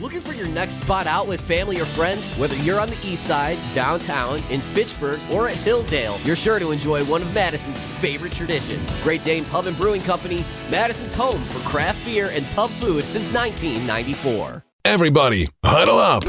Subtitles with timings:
[0.00, 2.32] Looking for your next spot out with family or friends?
[2.36, 6.70] Whether you're on the east side, downtown, in Fitchburg, or at Hilldale, you're sure to
[6.70, 9.02] enjoy one of Madison's favorite traditions.
[9.02, 13.32] Great Dane Pub and Brewing Company, Madison's home for craft beer and pub food since
[13.32, 14.62] 1994.
[14.84, 16.24] Everybody, huddle up.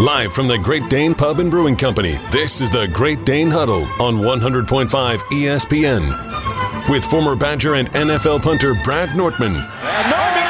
[0.00, 3.84] Live from the Great Dane Pub and Brewing Company, this is the Great Dane Huddle
[4.02, 4.88] on 100.5
[5.30, 6.90] ESPN.
[6.90, 9.54] With former Badger and NFL punter Brad Nortman.
[9.54, 10.43] And Nortman, it's a fake.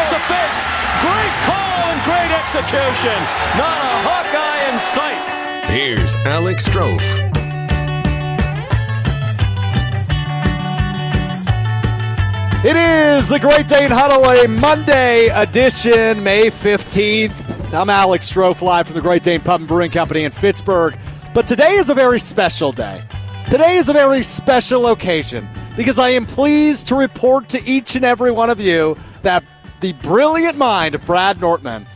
[1.05, 3.19] Great call and great execution.
[3.59, 5.71] Not a Hawkeye in sight.
[5.71, 7.03] Here's Alex Strouf.
[12.65, 17.75] It is the Great Dane Huddle, a Monday edition, May 15th.
[17.75, 20.99] I'm Alex Strouf, live from the Great Dane Pub and Brewing Company in Fitchburg.
[21.35, 23.05] But today is a very special day.
[23.51, 28.07] Today is a very special occasion because I am pleased to report to each and
[28.07, 29.45] every one of you that
[29.85, 31.87] the brilliant mind of Brad Nortman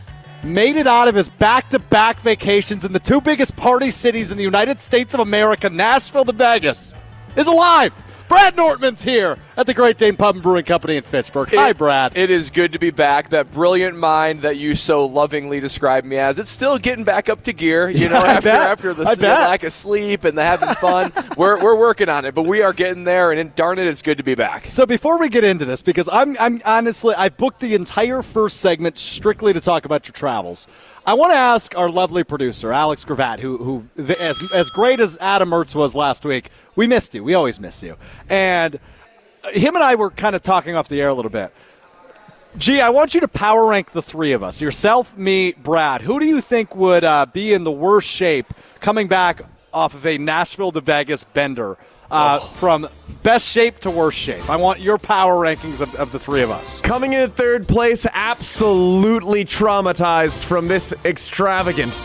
[0.44, 4.30] made it out of his back to back vacations in the two biggest party cities
[4.30, 6.92] in the United States of America, Nashville to Vegas,
[7.34, 7.94] is alive.
[8.28, 11.48] Brad Nortman's here at the Great Dane Pub and Brewing Company in Fitchburg.
[11.54, 12.16] Hi, It- Brad.
[12.16, 13.30] It is good to be back.
[13.30, 16.38] That brilliant mind that you so lovingly described me as.
[16.38, 17.88] It's still getting back up to gear.
[17.88, 18.70] You know, I after bet.
[18.70, 22.34] after the, the lack of sleep and the having fun, we're we're working on it.
[22.34, 24.66] But we are getting there, and darn it, it's good to be back.
[24.70, 28.58] So before we get into this, because I'm, I'm honestly, I booked the entire first
[28.60, 30.68] segment strictly to talk about your travels.
[31.08, 33.84] I want to ask our lovely producer, Alex Gravatt, who, who
[34.20, 37.24] as, as great as Adam Mertz was last week, we missed you.
[37.24, 37.96] We always miss you.
[38.28, 38.78] And
[39.54, 41.50] him and I were kind of talking off the air a little bit.
[42.58, 46.02] Gee, I want you to power rank the three of us yourself, me, Brad.
[46.02, 49.40] Who do you think would uh, be in the worst shape coming back
[49.72, 51.78] off of a Nashville to Vegas bender
[52.10, 52.88] uh, from
[53.22, 54.48] best shape to worst shape?
[54.48, 56.80] I want your power rankings of, of the three of us.
[56.80, 62.00] Coming in third place, absolutely traumatized from this extravagant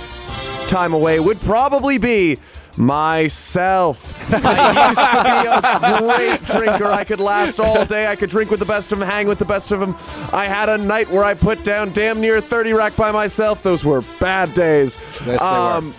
[0.68, 2.40] time away, would probably be
[2.76, 4.20] myself.
[4.34, 6.86] I used to be a great drinker.
[6.92, 8.08] I could last all day.
[8.08, 9.96] I could drink with the best of them, hang with the best of them.
[10.34, 13.62] I had a night where I put down damn near 30 rack by myself.
[13.62, 14.98] Those were bad days.
[14.98, 15.46] Um, Yes, they
[15.88, 15.94] were.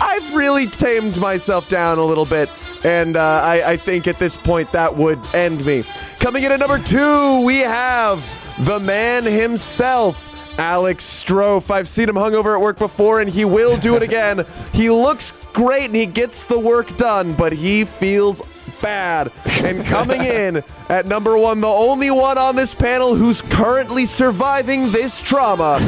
[0.00, 2.50] I've really tamed myself down a little bit,
[2.86, 5.82] and uh, I, I think at this point that would end me.
[6.20, 8.24] Coming in at number two, we have
[8.64, 10.22] the man himself.
[10.58, 11.70] Alex Strouf.
[11.70, 14.46] I've seen him hungover at work before, and he will do it again.
[14.72, 18.40] he looks great and he gets the work done, but he feels
[18.80, 19.32] bad.
[19.62, 24.92] And coming in at number one, the only one on this panel who's currently surviving
[24.92, 25.78] this trauma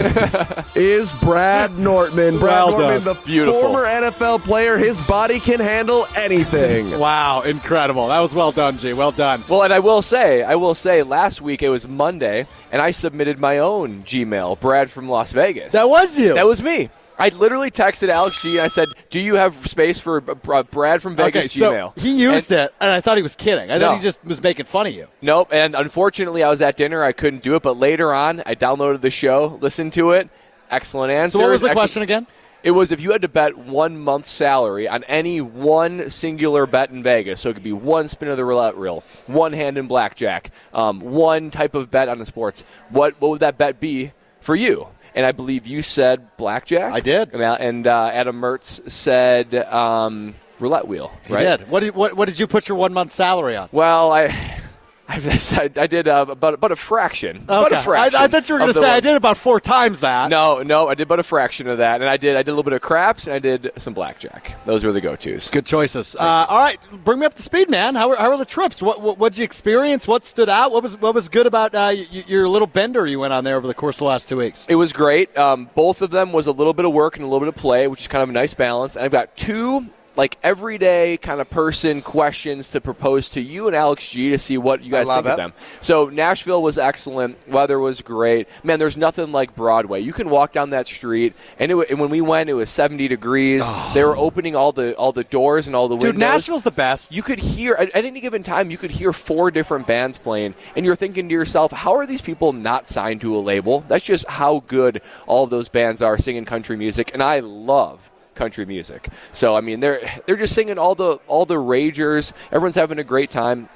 [0.75, 2.39] is Brad Nortman.
[2.39, 2.81] Brad Well done.
[2.81, 3.61] Nortman, the Beautiful.
[3.61, 6.99] former NFL player, his body can handle anything.
[7.09, 8.09] Wow, incredible.
[8.09, 8.93] That was well done, G.
[8.93, 9.43] Well done.
[9.49, 12.91] Well, and I will say, I will say, last week it was Monday, and I
[12.91, 15.73] submitted my own Gmail, Brad from Las Vegas.
[15.73, 16.35] That was you.
[16.35, 16.89] That was me.
[17.19, 18.59] I literally texted Alex G.
[18.59, 22.15] and I said, "Do you have space for Brad from Vegas okay, so Gmail?" he
[22.17, 23.71] used And- it, and I thought he was kidding.
[23.71, 25.09] I thought he just was making fun of you.
[25.21, 25.49] Nope.
[25.53, 27.03] And unfortunately, I was at dinner.
[27.03, 27.63] I couldn't do it.
[27.63, 30.29] But later on, I downloaded the show, listened to it.
[30.71, 31.39] Excellent answer.
[31.39, 32.27] So what was the question again?
[32.63, 36.91] It was if you had to bet one month's salary on any one singular bet
[36.91, 39.87] in Vegas, so it could be one spin of the roulette reel, one hand in
[39.87, 42.65] blackjack, um, one type of bet on the sports.
[42.91, 44.89] What what would that bet be for you?
[45.19, 46.93] And I believe you said blackjack.
[46.93, 47.35] I did.
[47.35, 51.13] And, uh, uh, Adam Mertz said um, roulette wheel.
[51.27, 51.69] He did.
[51.69, 53.69] What did, what, what did you put your one month salary on?
[53.73, 54.29] Well, I.
[55.11, 57.39] I, I did uh, about, about a fraction.
[57.39, 58.21] About a fraction.
[58.21, 60.29] I, I thought you were going to say I did about four times that.
[60.29, 62.53] No, no, I did about a fraction of that, and I did I did a
[62.53, 64.55] little bit of craps, and I did some blackjack.
[64.67, 65.51] Those were the go tos.
[65.51, 66.15] Good choices.
[66.15, 67.95] Uh, all right, bring me up to speed, man.
[67.95, 68.83] How were, how were the trips?
[68.83, 70.07] What what what'd you experience?
[70.07, 70.73] What stood out?
[70.73, 73.57] What was what was good about uh, y- your little bender you went on there
[73.57, 74.67] over the course of the last two weeks?
[74.69, 75.37] It was great.
[75.39, 77.57] Um, both of them was a little bit of work and a little bit of
[77.57, 78.95] play, which is kind of a nice balance.
[78.95, 79.89] And I've got two
[80.19, 84.59] like everyday kind of person questions to propose to you and Alex G to see
[84.59, 85.53] what you guys think of them.
[85.81, 87.49] So Nashville was excellent.
[87.49, 88.49] Weather was great.
[88.65, 90.01] Man, there's nothing like Broadway.
[90.01, 93.07] You can walk down that street, and, it, and when we went, it was 70
[93.07, 93.63] degrees.
[93.67, 93.91] Oh.
[93.95, 96.13] They were opening all the all the doors and all the windows.
[96.13, 97.15] Dude, Nashville's the best.
[97.15, 100.57] You could hear at, at any given time, you could hear four different bands playing,
[100.75, 104.05] and you're thinking to yourself, "How are these people not signed to a label?" That's
[104.05, 108.65] just how good all of those bands are singing country music, and I love country
[108.65, 109.09] music.
[109.33, 112.33] So I mean, they're they're just singing all the all the ragers.
[112.51, 113.69] Everyone's having a great time.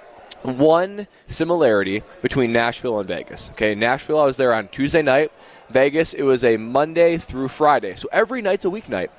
[0.43, 3.51] One similarity between Nashville and Vegas.
[3.51, 5.31] Okay, Nashville, I was there on Tuesday night.
[5.69, 9.11] Vegas, it was a Monday through Friday, so every night's a weeknight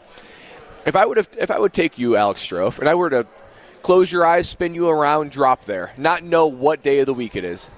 [0.86, 3.26] if I would have, if I would take you, Alex Strouf, and I were to
[3.82, 7.36] close your eyes, spin you around, drop there, not know what day of the week
[7.36, 7.70] it is,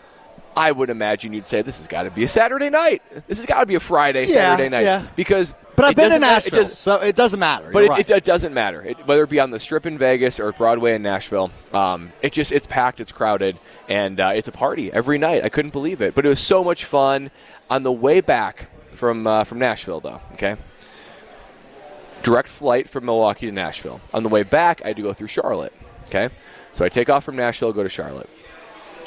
[0.58, 3.02] I would imagine you'd say this has got to be a Saturday night.
[3.28, 4.84] This has got to be a Friday, Yeah, Saturday night.
[4.84, 5.06] yeah.
[5.16, 7.70] Because But I've been to doesn't it Nashville, so it doesn't matter.
[7.74, 8.00] but it, right.
[8.10, 10.96] it, it doesn't matter it, whether it be on the Strip in Vegas or Broadway
[10.96, 11.52] in Nashville.
[11.74, 13.58] Um, it just it's packed, it's crowded,
[13.90, 15.44] and uh, it's a party every night.
[15.44, 17.32] I couldn't believe it, but it was so much fun.
[17.70, 20.56] On the way back from uh, from Nashville, though, okay,
[22.24, 24.00] direct flight from Milwaukee to Nashville.
[24.14, 25.74] On the way back, I had to go through Charlotte.
[26.04, 26.30] Okay,
[26.74, 28.30] so I take off from Nashville, go to Charlotte.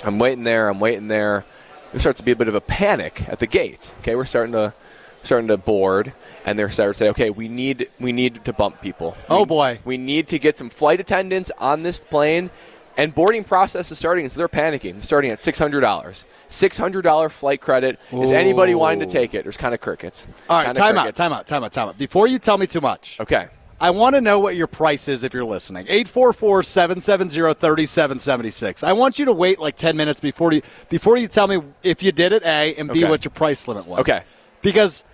[0.04, 0.68] I'm waiting there.
[0.68, 1.44] I'm waiting there.
[1.92, 3.92] There starts to be a bit of a panic at the gate.
[4.00, 4.74] Okay, we're starting to
[5.22, 6.12] starting to board,
[6.46, 9.16] and they're starting to say, "Okay, we need we need to bump people.
[9.28, 9.78] Oh, We- boy.
[9.84, 12.50] we need to get some flight attendants on this plane."
[12.96, 14.94] And boarding process is starting, so they're panicking.
[14.94, 16.26] They're starting at six hundred dollars.
[16.48, 17.98] Six hundred dollar flight credit.
[18.12, 19.44] Is anybody wanting to take it?
[19.44, 20.26] There's kind of crickets.
[20.50, 21.98] All right, Kinda time out, time out, time out, time out.
[21.98, 23.46] Before you tell me too much, Okay.
[23.80, 25.86] I want to know what your price is if you're listening.
[25.88, 28.82] 844 770 3776.
[28.82, 32.02] I want you to wait like 10 minutes before you before you tell me if
[32.02, 33.10] you did it, A, and B, Okay.
[33.10, 34.00] what your price limit was.
[34.00, 34.22] Okay.
[34.62, 35.04] Because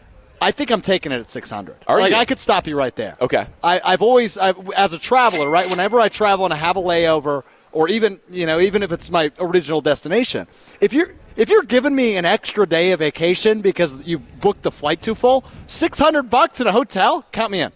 [0.41, 1.77] I think I'm taking it at 600.
[1.87, 2.17] Are like, you?
[2.17, 3.17] I could stop you right there.
[3.21, 3.47] Okay.
[3.63, 6.83] I, I've always, I, as a traveler, right, whenever I travel and I have a
[6.83, 10.47] layover, or even, you know, even if it's my original destination,
[10.81, 14.71] if you're, if you're giving me an extra day of vacation because you booked the
[14.71, 17.73] flight too full, 600 bucks in a hotel, count me in.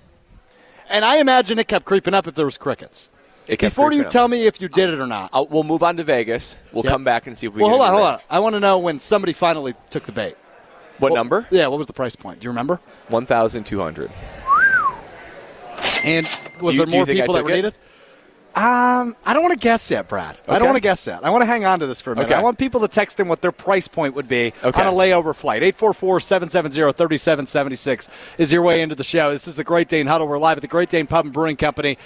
[0.90, 3.08] And I imagine it kept creeping up if there was crickets.
[3.46, 4.08] Before you up.
[4.08, 5.30] tell me if you did it or not.
[5.32, 6.58] I'll, we'll move on to Vegas.
[6.72, 6.92] We'll Yep.
[6.92, 7.62] come back and see if we.
[7.62, 8.20] well, get hold on, hold on.
[8.28, 10.36] I want to know when somebody finally took the bait.
[10.98, 11.46] What Well, number?
[11.50, 12.40] Yeah, what was the price point?
[12.40, 12.78] Do you remember?
[13.08, 14.10] One thousand two hundred.
[16.04, 16.28] And
[16.60, 17.54] was you- there more people that were it?
[17.56, 17.74] needed?
[18.58, 20.36] Um, I don't want to guess yet, Brad.
[20.48, 21.24] I don't want to guess yet.
[21.24, 22.26] I want to hang on to this for a minute.
[22.26, 22.34] Okay.
[22.34, 24.80] I want people to text in what their price point would be Okay.
[24.80, 25.62] on a layover flight.
[25.62, 29.30] 844-770-3776 is your way into the show.
[29.30, 30.26] This is the Great Dane Huddle.
[30.26, 31.98] We're live at the Great Dane Pub and Brewing Company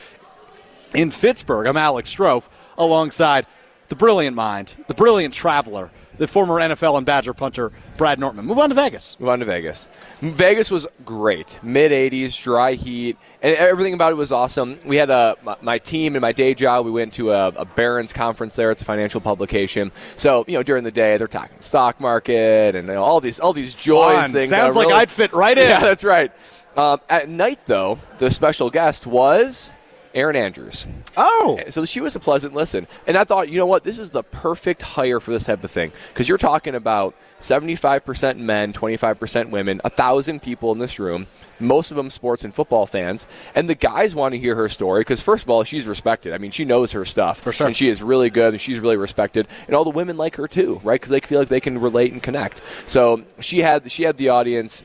[0.94, 1.66] in Fitchburg.
[1.66, 2.42] I'm Alex Strouf
[2.76, 3.46] alongside
[3.88, 8.44] the brilliant mind, the brilliant traveler, the former NFL and Badger punter, Brad Nortman.
[8.46, 9.18] Move on to Vegas.
[9.18, 9.88] Move on to Vegas.
[10.20, 11.58] Vegas was great.
[11.62, 14.78] Mid 80s, dry heat, and everything about it was awesome.
[14.84, 16.84] We had a my- my team and my day job.
[16.84, 18.70] We went to a, a Barron's conference there.
[18.70, 19.90] It's a financial publication.
[20.16, 23.40] So you know, during the day, they're talking stock market and you know, all these
[23.40, 24.30] all these joys Fun.
[24.32, 24.48] things.
[24.48, 25.66] Sounds like really- I'd fit right in.
[25.68, 26.30] Yeah, that's right.
[26.76, 29.72] Um, at night, though, the special guest was
[30.14, 30.86] Erin Andrews.
[31.16, 31.60] Oh.
[31.70, 32.86] So she was a pleasant listen.
[33.06, 35.70] And I thought, you know what, this is the perfect hire for this type of
[35.70, 35.92] thing.
[36.08, 41.26] Because you're talking about 75% men, 25% women, a 1,000 people in this room,
[41.58, 43.26] most of them sports and football fans.
[43.54, 46.32] And the guys want to hear her story because, first of all, she's respected.
[46.32, 47.40] I mean, she knows her stuff.
[47.40, 47.66] For sure.
[47.66, 49.46] And she is really good and she's really respected.
[49.66, 51.00] And all the women like her too, right?
[51.00, 52.60] Because they feel like they can relate and connect.
[52.86, 54.84] So she had, she had the audience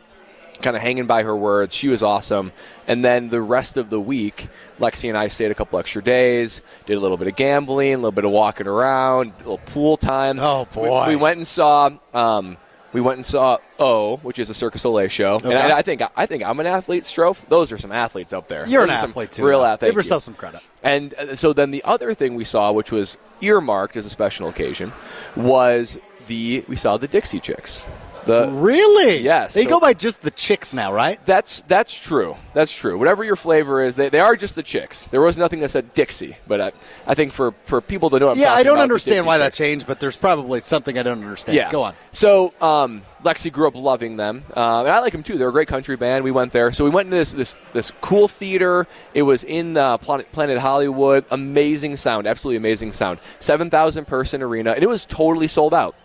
[0.61, 1.73] kind of hanging by her words.
[1.73, 2.51] She was awesome.
[2.87, 4.47] And then the rest of the week,
[4.79, 7.97] Lexi and I stayed a couple extra days, did a little bit of gambling, a
[7.97, 10.39] little bit of walking around, a little pool time.
[10.39, 11.07] Oh, boy.
[11.07, 11.91] We, we went and saw.
[12.13, 12.57] Um,
[12.93, 15.81] we went and saw O, which is a Cirque du Soleil show, and I, I
[15.81, 17.03] think I think I'm an athlete.
[17.03, 18.65] Strouf, those are some athletes up there.
[18.65, 19.45] You're an Those some athlete, too.
[19.45, 19.89] real athlete.
[19.89, 20.61] Give yourself some credit.
[20.81, 24.47] And uh, so then the other thing we saw, which was earmarked as a special
[24.47, 24.93] occasion,
[25.35, 27.83] was the we saw the Dixie Chicks.
[28.27, 29.19] The Really?
[29.19, 29.53] Yes.
[29.53, 31.19] They So- go by just the chicks now, right?
[31.25, 32.35] that's that's true.
[32.53, 32.97] That's true.
[32.97, 35.07] Whatever your flavor is, they, they are just the chicks.
[35.07, 36.71] There was nothing that said Dixie, but I,
[37.05, 39.53] I think for, for people to know, what I'm yeah, I don't understand why that
[39.53, 41.55] changed, but there's probably something I don't understand.
[41.55, 41.93] Yeah, Go on.
[42.11, 45.37] So um, Lexi grew up loving them, uh, and I like them too.
[45.37, 46.23] They're a great country band.
[46.23, 48.87] We went there, so we went into this this this cool theater.
[49.13, 51.25] It was in uh, Planet, Planet Hollywood.
[51.31, 53.19] Amazing sound, absolutely amazing sound.
[53.39, 55.95] Seven thousand person arena, and it was totally sold out.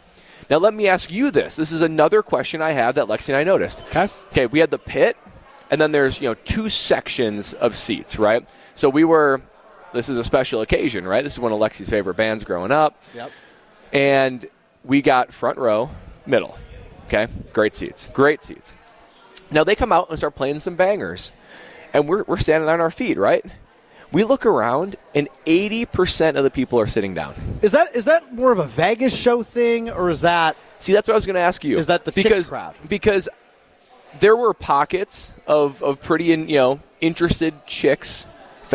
[0.53, 1.57] Now let me ask you this.
[1.57, 3.83] This is another question I have that Lexi and I noticed.
[3.87, 4.09] Okay.
[4.33, 5.17] Okay, we had the pit,
[5.71, 8.47] and then there's you know two sections of seats, right?
[8.75, 9.41] So we were.
[9.95, 11.25] This is a special occasion, right?
[11.25, 13.31] This is one of Lexi's favorite bands growing up Yep.
[13.95, 14.45] and
[14.85, 15.89] we got front row,
[16.27, 16.59] middle.
[17.07, 18.75] Okay, great seats, great seats.
[19.51, 21.33] Now they come out and start playing some bangers,
[21.95, 23.43] and we're we're standing on our feet, right?
[24.13, 27.35] We look around, and eighty percent of the people are sitting down.
[27.63, 31.07] Is that is that more of a Vegas show thing, or is that See, that's
[31.07, 31.79] what I was going to ask you.
[31.79, 32.75] Is that the because crowd?
[32.89, 33.29] because
[34.19, 38.27] there were pockets of of pretty in, you know interested chicks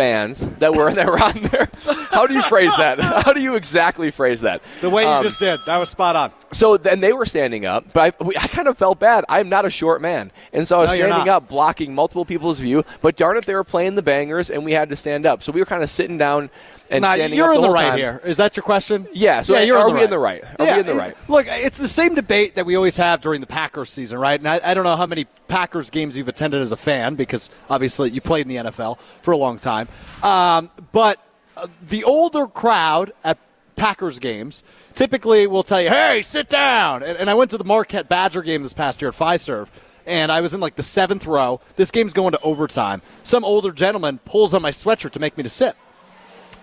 [0.02, 1.68] fans that were that were on there.
[2.12, 3.00] How do you phrase that?
[3.00, 4.62] How do you exactly phrase that?
[4.82, 5.60] the way you Um, just did?
[5.66, 6.32] That was spot on.
[6.52, 9.26] So then they were standing up, but I, we- I kind of felt bad.
[9.28, 12.60] I'm not a short man, and so I was No, standing up, blocking multiple people's
[12.60, 12.84] view.
[13.02, 15.42] But darn it, they were playing the bangers, and we had to stand up.
[15.42, 16.52] So we were kind of sitting down
[16.90, 17.98] and Nah, standing you're up in the right time.
[17.98, 18.22] here.
[18.24, 19.08] Is that your question?
[19.14, 20.04] Yeah, so yeah, you're are in the we right.
[20.06, 20.44] in the right?
[20.60, 21.30] Are Yeah, we in the it- right?
[21.30, 24.40] Look, it's the same debate that we always have during the Packers season, right?
[24.40, 27.50] And I, I don't know how many Packers games you've attended as a fan because
[27.70, 29.88] obviously you played in the NFL for a long time.
[30.24, 31.20] Um, but
[31.56, 33.38] uh, the older crowd at
[33.76, 34.64] Packers games,
[34.96, 38.42] typically we'll tell you, "Hey, sit down." And, and I went to the Marquette Badger
[38.42, 39.68] game this past year at Fiserv,
[40.08, 41.62] and I was in like the seventh row.
[41.76, 43.02] This game's going to overtime.
[43.24, 45.76] Some older gentleman pulls on my sweatshirt to make me to sit.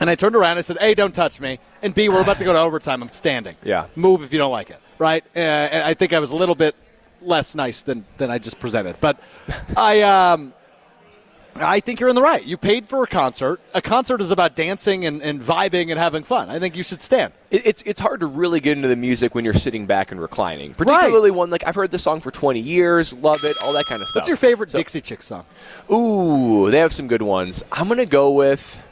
[0.01, 1.59] And I turned around and I said, A, don't touch me.
[1.83, 3.03] And B, we're about to go to overtime.
[3.03, 3.57] I'm standing.
[3.65, 3.87] Yeah.
[3.95, 4.81] Move if you don't like it.
[4.99, 5.25] Right?
[5.35, 6.75] And I think I was a little bit
[7.23, 8.97] less nice than, than I just presented.
[9.01, 9.19] But
[9.77, 10.03] I.
[10.03, 10.53] Um,
[11.57, 12.45] I think you're in the right.
[12.45, 13.61] You paid for a concert.
[13.75, 16.51] A concert is about dancing and, and vibing and having fun.
[16.51, 17.33] I think you should stand.
[17.53, 20.21] It, it's it's hard to really get into the music when you're sitting back and
[20.21, 20.75] reclining.
[20.75, 21.37] Particularly Right.
[21.39, 24.09] one like I've heard this song for 20 years, love it, all that kind of
[24.09, 24.23] stuff.
[24.23, 25.45] What's your favorite So- Dixie Chicks song?
[25.93, 27.65] Ooh, they have some good ones.
[27.71, 28.84] I'm gonna go with.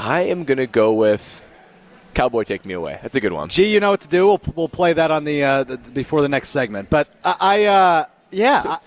[0.00, 1.44] I am gonna go with.
[2.12, 2.98] Cowboy, take me away.
[3.02, 3.48] That's a good one.
[3.50, 4.26] Gee, you know what to do.
[4.26, 6.90] We'll, we'll play that on the, uh, the before the next segment.
[6.90, 8.78] But I, I uh, yeah, I-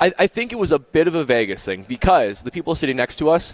[0.00, 2.96] I, I think it was a bit of a Vegas thing because the people sitting
[2.96, 3.52] next to us,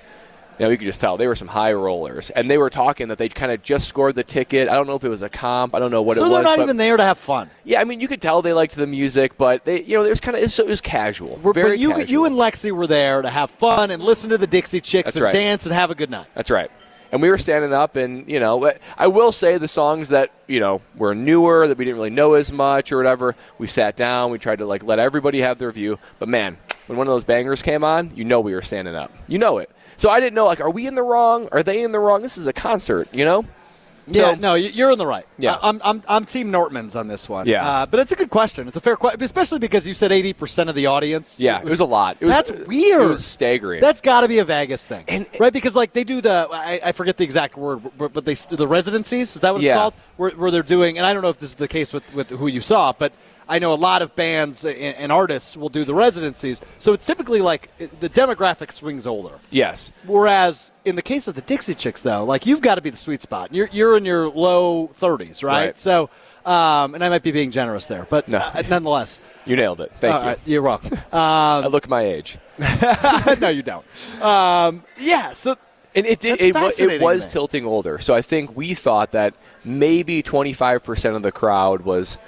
[0.59, 3.09] you know, you could just tell they were some high rollers, and they were talking
[3.09, 4.69] that they kind of just scored the ticket.
[4.69, 5.75] I don't know if it was a comp.
[5.75, 6.31] I don't know what so it was.
[6.31, 7.49] So they're not but- even there to have fun.
[7.65, 10.21] Yeah, I mean, you could tell they liked the music, but they, you know, there's
[10.21, 12.07] kind of it was, it was casual, We're- very but you, casual.
[12.07, 15.17] you and Lexi were there to have fun and listen to the Dixie Chicks That's
[15.17, 15.33] and right.
[15.33, 16.27] dance and have a good night.
[16.35, 16.71] That's right.
[17.13, 20.61] And we were standing up, and you know, I will say the songs that you
[20.61, 23.37] know were newer that we didn't really know as much or whatever.
[23.59, 25.99] We sat down, we tried to like let everybody have their view.
[26.19, 29.13] But man, when one of those bangers came on, you know we were standing up.
[29.29, 29.71] You know it.
[29.97, 31.49] So I didn't know like, are we in the wrong?
[31.53, 32.23] Are they in the wrong?
[32.23, 33.45] This is a concert, you know.
[34.09, 35.25] Yeah, So- no, you- you're in the right.
[35.39, 35.59] Yeah.
[35.63, 37.47] I'm, I'm, I'm Team Nortman's on this one.
[37.47, 37.67] Yeah.
[37.67, 38.67] uh, but it's a good question.
[38.67, 41.39] It's a fair question, especially because you said 80 percent of the audience.
[41.41, 42.17] Yeah, it was a lot.
[42.21, 43.03] It was, that's weird.
[43.03, 43.81] It was staggering.
[43.81, 45.53] That's got to be a Vegas thing, And- right?
[45.53, 48.67] Because like they do the I, I forget the exact word, but, but they the
[48.67, 49.35] residencies.
[49.37, 49.77] Is that what it's Yeah.
[49.77, 49.95] called?
[50.17, 52.31] Where, where they're doing, and I don't know if this is the case with, with
[52.31, 53.13] who you saw, but
[53.55, 56.61] I know a lot of bands and, and artists will do the residencies.
[56.79, 59.39] So it's typically like the demographic swings older.
[59.51, 59.93] yes.
[60.07, 62.97] Whereas in the case of the Dixie Chicks, though, like you've got to be the
[62.97, 63.53] sweet spot.
[63.55, 65.67] You're you're in your low 30s, right?
[65.67, 65.79] Right.
[65.79, 66.09] So,
[66.47, 68.39] um, and I might be being generous there, but No.
[68.39, 69.93] uh, nonetheless, You nailed it.
[70.01, 70.29] Thank you.
[70.29, 70.99] right, you're welcome.
[71.13, 72.39] I look my age.
[73.41, 73.85] no, you don't.
[74.23, 75.33] Um, yeah.
[75.33, 75.57] So
[75.95, 76.41] And it did.
[76.41, 77.99] It, it was tilting older.
[77.99, 82.19] So I think we thought that maybe 25% of the crowd was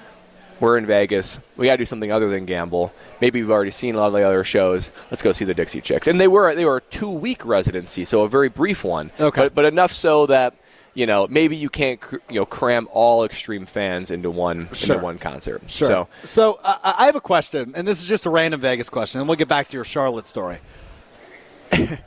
[0.61, 1.38] we're in Vegas.
[1.56, 2.92] We got to do something other than gamble.
[3.20, 4.92] Maybe we've already seen a lot of the other shows.
[5.11, 6.06] Let's go see the Dixie Chicks.
[6.08, 9.11] And they were they were a two week residency, so a very brief one.
[9.18, 9.42] Okay.
[9.42, 10.54] But, but enough so that
[10.94, 14.94] you know maybe you can't cr- you know cram all extreme fans into one Sure.
[14.96, 15.62] into one concert.
[15.68, 15.88] Sure.
[15.88, 19.20] So So, uh, I have a question, and this is just a random Vegas question,
[19.20, 20.58] and we'll get back to your Charlotte story.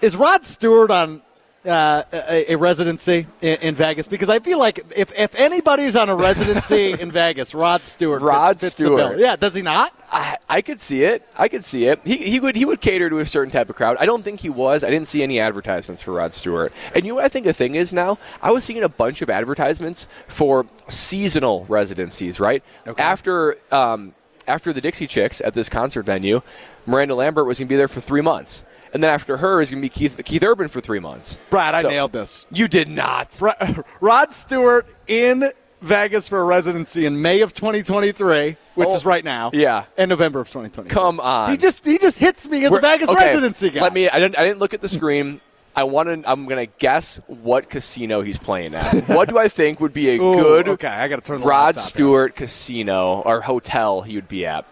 [0.00, 1.22] is Rod Stewart on
[1.64, 4.08] uh, a, a residency in, in Vegas?
[4.08, 8.22] Because I feel like if, if anybody's on a residency in Vegas, Rod Stewart.
[8.22, 9.18] Rod fits the Stewart.
[9.18, 9.94] Yeah, does he not?
[10.10, 11.26] I, I could see it.
[11.36, 12.00] I could see it.
[12.04, 13.96] He, he would he would cater to a certain type of crowd.
[14.00, 14.82] I don't think he was.
[14.82, 16.72] I didn't see any advertisements for Rod Stewart.
[16.94, 18.18] And you know what I think the thing is now?
[18.42, 22.40] I was seeing a bunch of advertisements for seasonal residencies.
[22.40, 22.62] Right
[22.98, 24.14] after um,
[24.48, 26.42] after the Dixie Chicks at this concert venue,
[26.86, 28.64] Miranda Lambert was going to be there for three months.
[28.92, 31.38] And then after her is going to be Keith, Keith Urban for three months.
[31.50, 32.46] Brad, I So- nailed this.
[32.52, 33.36] You did not.
[33.40, 33.52] Ro-
[34.00, 39.24] Rod Stewart in Vegas for a residency in May of 2023, which Oh, is right
[39.24, 39.50] now.
[39.54, 39.84] yeah.
[39.96, 40.90] And November of 2023.
[40.90, 41.50] Come on.
[41.50, 43.80] He just he just hits me as a We're- Vegas okay, residency guy.
[43.80, 44.08] Let me.
[44.08, 44.38] I didn't.
[44.38, 45.40] I didn't look at the screen.
[45.76, 46.28] I want to.
[46.30, 48.92] I'm going to guess what casino he's playing at.
[49.08, 51.68] what do I think would be a Ooh, good okay, I gotta turn the Rod
[51.68, 51.82] out here.
[51.84, 54.66] Stewart casino or hotel he would be at?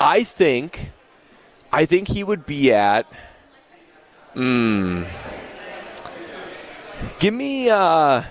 [0.00, 0.90] I think.
[1.72, 3.06] I think he would be at.
[4.34, 5.02] Hmm.
[7.18, 7.68] Give me.
[7.70, 8.22] uh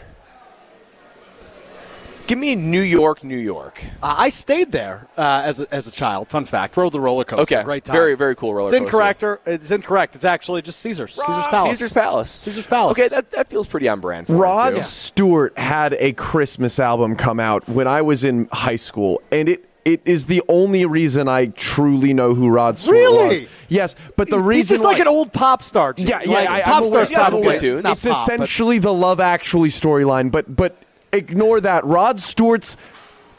[2.27, 3.83] Give me New York, New York.
[4.03, 6.27] Uh, I stayed there uh, as, a, as a child.
[6.27, 6.77] Fun fact.
[6.77, 7.55] Rode the roller coaster.
[7.55, 7.95] Okay, Great time.
[7.95, 8.85] very very cool roller It's coaster.
[8.85, 9.47] incorrect.
[9.47, 10.13] It's incorrect.
[10.13, 11.15] It's actually just Caesar's.
[11.15, 11.69] Caesar's Palace.
[11.79, 12.29] Caesar's Palace.
[12.31, 12.99] Caesar's Palace.
[12.99, 14.27] Okay, that, that feels pretty on brand.
[14.27, 14.81] For him, Rod too.
[14.81, 19.67] Stewart had a Christmas album come out when I was in high school, and it
[19.93, 23.41] it is the only reason I truly know who Rod Stewart Really?
[23.41, 23.49] was.
[23.69, 25.93] Yes, but the reason He's just like why- an old pop star.
[25.97, 27.81] yeah, yeah, like, I, pop stars Yeah, probably too.
[27.81, 30.75] not It's pop, but- essentially the Love Actually storyline, but but
[31.13, 31.83] ignore that.
[31.85, 32.77] Rod Stewart's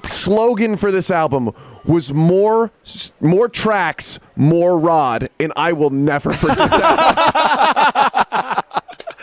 [0.02, 1.50] slogan for this album
[1.84, 2.70] was more
[3.20, 8.56] more tracks, more Rod, and I will never forget that.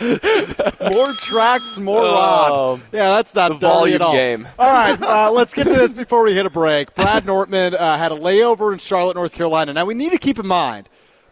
[0.00, 2.80] More tracks, more Oh, rod.
[2.92, 4.12] Yeah, that's not volume at all.
[4.12, 4.46] game.
[4.58, 6.94] All right, uh, let's get to this before we hit a break.
[6.94, 9.72] Brad Nortman uh, had a layover in Charlotte, North Carolina.
[9.72, 10.88] Now we need to keep in mind,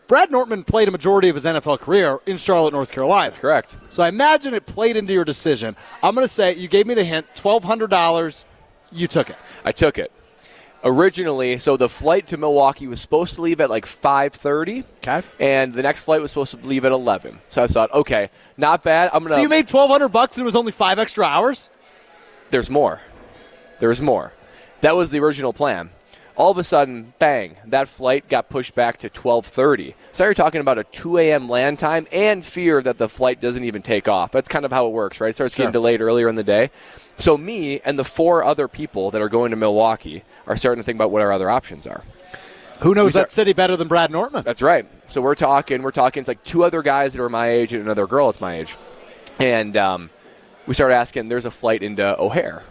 [0.08, 3.26] Brad Nortman played a majority of his NFL career in Charlotte, North Carolina.
[3.28, 3.76] That's correct.
[3.88, 5.75] So I imagine it played into your decision.
[6.02, 8.44] I'm going to say you gave me the hint, twelve hundred dollars.
[8.92, 9.37] You took it.
[9.64, 10.12] I took it.
[10.87, 14.85] Originally, so the flight to Milwaukee was supposed to leave at like 5:30.
[14.99, 15.26] Okay.
[15.40, 17.40] And the next flight was supposed to leave at 11.
[17.50, 19.11] So I thought, okay, not bad.
[19.12, 19.35] I'm gonna.
[19.35, 21.71] So you made twelve hundred bucks and it was only five extra hours.
[22.50, 23.00] there's more.
[23.81, 24.33] There's more.
[24.83, 25.90] That was the original plan.
[26.37, 27.57] All of a sudden, bang!
[27.64, 29.95] That flight got pushed back to 12:30.
[30.12, 31.49] So you're talking about a 2 a.m.
[31.49, 34.33] land time and fear that the flight doesn't even take off.
[34.33, 35.31] That's kind of how it works, right?
[35.31, 36.71] It starts getting delayed earlier in the day.
[37.16, 40.85] So me and the four other people that are going to Milwaukee are starting to
[40.85, 42.02] think about what our other options are.
[42.81, 44.45] Who knows We that city better than Brad Nortman?
[44.45, 44.87] That's right.
[45.11, 45.81] So we're talking.
[45.83, 46.21] We're talking.
[46.21, 48.76] It's like two other guys that are my age and another girl that's my age,
[49.38, 50.11] and um,
[50.66, 51.31] we start asking.
[51.31, 52.64] There's a flight into O'Hare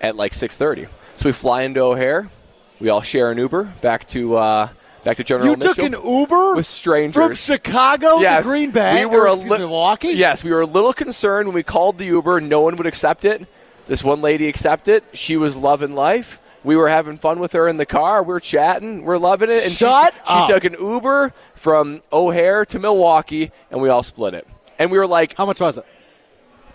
[0.00, 0.88] at like 6:30.
[1.14, 2.30] So we fly into O'Hare.
[2.80, 4.68] We all share an Uber back to uh,
[5.04, 9.04] back to General You took an Uber with strangers from Chicago yes, to Green Bay.
[9.04, 10.08] We were a li- Milwaukee.
[10.12, 12.40] Yes, we were a little concerned when we called the Uber.
[12.40, 13.46] No one would accept it.
[13.86, 15.02] This one lady accepted.
[15.12, 16.38] She was loving life.
[16.62, 18.22] We were having fun with her in the car.
[18.22, 19.02] We are chatting.
[19.04, 19.62] We're loving it.
[19.64, 20.48] And she- Shut she, up.
[20.48, 24.46] took an Uber from O'Hare to Milwaukee, and we all split it.
[24.78, 25.84] And we were like, How much was it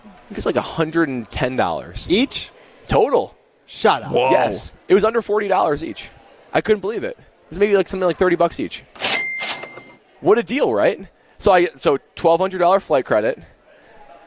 [0.04, 2.50] I think it's like $110 each?
[2.88, 3.35] total.
[3.66, 4.12] Shut up.
[4.14, 4.74] Yes.
[4.88, 6.10] It was under $40 each.
[6.52, 7.16] I couldn't believe it.
[7.18, 8.84] It was maybe like something like 30 bucks each.
[10.20, 11.06] What a deal, right?
[11.38, 13.38] So I so $1200 flight credit.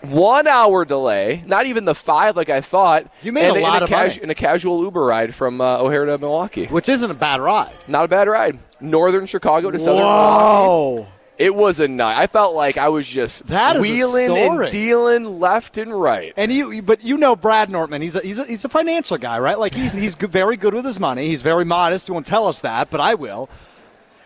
[0.02, 3.12] 1 hour delay, not even the 5 like I thought.
[3.22, 4.22] You made and a lot and of cas- money.
[4.22, 6.68] and a casual Uber ride from uh, O'Hare to Milwaukee.
[6.68, 7.74] Which isn't a bad ride.
[7.88, 8.60] Not a bad ride.
[8.80, 11.10] Northern Chicago to southern Milwaukee.
[11.40, 12.18] It was a night.
[12.18, 16.34] I felt like I was just That is wheeling and dealing left and right.
[16.36, 18.02] And you, but you know Brad Nortman.
[18.02, 19.58] He's a, he's a, he's a financial guy, right?
[19.58, 21.28] Like he's he's very good with his money.
[21.28, 22.08] He's very modest.
[22.08, 23.50] He won't tell us that, but I will.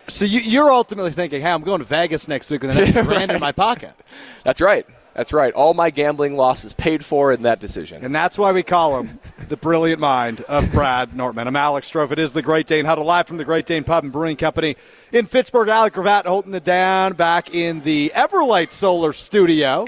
[0.08, 3.04] So you, you're ultimately thinking, "Hey, I'm going to Vegas next week with an extra
[3.04, 3.94] grand in my pocket,"
[4.42, 4.84] That's right.
[5.14, 5.54] That's right.
[5.54, 8.04] All my gambling losses paid for in that decision.
[8.04, 11.46] and that's why we call him the brilliant mind of Brad Nortman.
[11.46, 12.10] I'm Alex Strouf.
[12.10, 14.76] It is the Great Dane Huddle live from the Great Dane Pub and Brewing Company
[15.12, 15.68] in Fitchburg.
[15.68, 19.86] Alec Gravatt holding it down back in the Everlight Solar Studio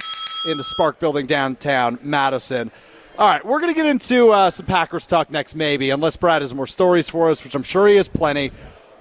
[0.49, 2.71] in the Spark Building downtown Madison.
[3.18, 6.42] All right, we're going to get into uh, some Packers talk next, maybe, unless Brad
[6.42, 8.52] has more stories for us, which I'm sure he has plenty.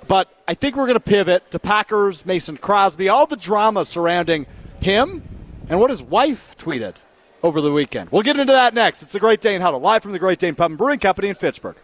[0.08, 4.48] But I think we're going to pivot to Packers, Mason Crosby, all the drama surrounding
[4.82, 5.22] him
[5.70, 6.96] and what his wife tweeted
[7.44, 8.12] over the weekend.
[8.12, 9.04] We'll get into that next.
[9.04, 11.36] It's the Great Dane Huddle, live from the Great Dane Pub and Brewing Company in
[11.36, 11.78] Fitchburg.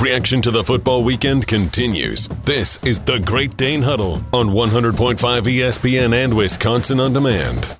[0.00, 2.28] Reaction to the football weekend continues.
[2.44, 7.76] This is the Great Dane Huddle on 100.5 ESPN and Wisconsin On Demand.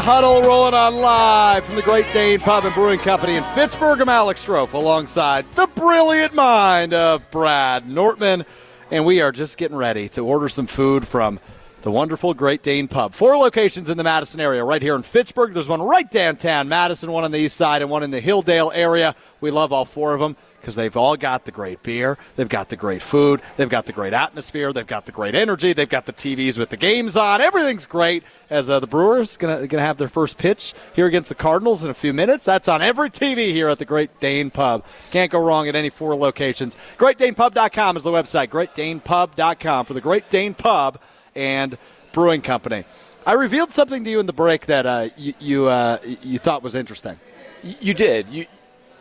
[0.00, 4.00] Huddle rolling on live from the Great Dane Pub and Brewing Company in Fitchburg.
[4.00, 8.44] I'm Alex Strouf alongside the brilliant mind of Brad Nortman.
[8.92, 11.40] And we are just getting ready to order some food from
[11.82, 13.12] the wonderful Great Dane Pub.
[13.12, 15.52] Four locations in the Madison area, right here in Fitchburg.
[15.52, 18.70] There's one right downtown Madison, one on the east side, and one in the Hilldale
[18.74, 19.16] area.
[19.40, 22.68] We love all four of them because they've all got the great beer, they've got
[22.68, 26.06] the great food, they've got the great atmosphere, they've got the great energy, they've got
[26.06, 27.40] the TVs with the games on.
[27.40, 28.22] Everything's great.
[28.50, 31.90] As uh, the Brewers gonna gonna have their first pitch here against the Cardinals in
[31.90, 32.44] a few minutes.
[32.44, 34.84] That's on every TV here at the Great Dane Pub.
[35.10, 36.76] Can't go wrong at any four locations.
[36.96, 38.48] GreatDanePub.com is the website.
[38.48, 41.00] GreatDanePub.com for the Great Dane Pub
[41.34, 41.76] and
[42.12, 42.84] Brewing Company.
[43.26, 46.62] I revealed something to you in the break that uh, you you, uh, you thought
[46.62, 47.18] was interesting.
[47.62, 48.28] You did.
[48.28, 48.46] You,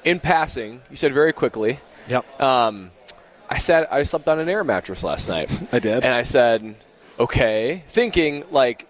[0.07, 1.79] in passing, you said very quickly.
[2.07, 2.41] Yep.
[2.41, 2.91] Um,
[3.49, 5.51] I said I slept on an air mattress last night.
[5.73, 6.03] I did.
[6.03, 6.75] and I said,
[7.19, 8.87] okay, thinking like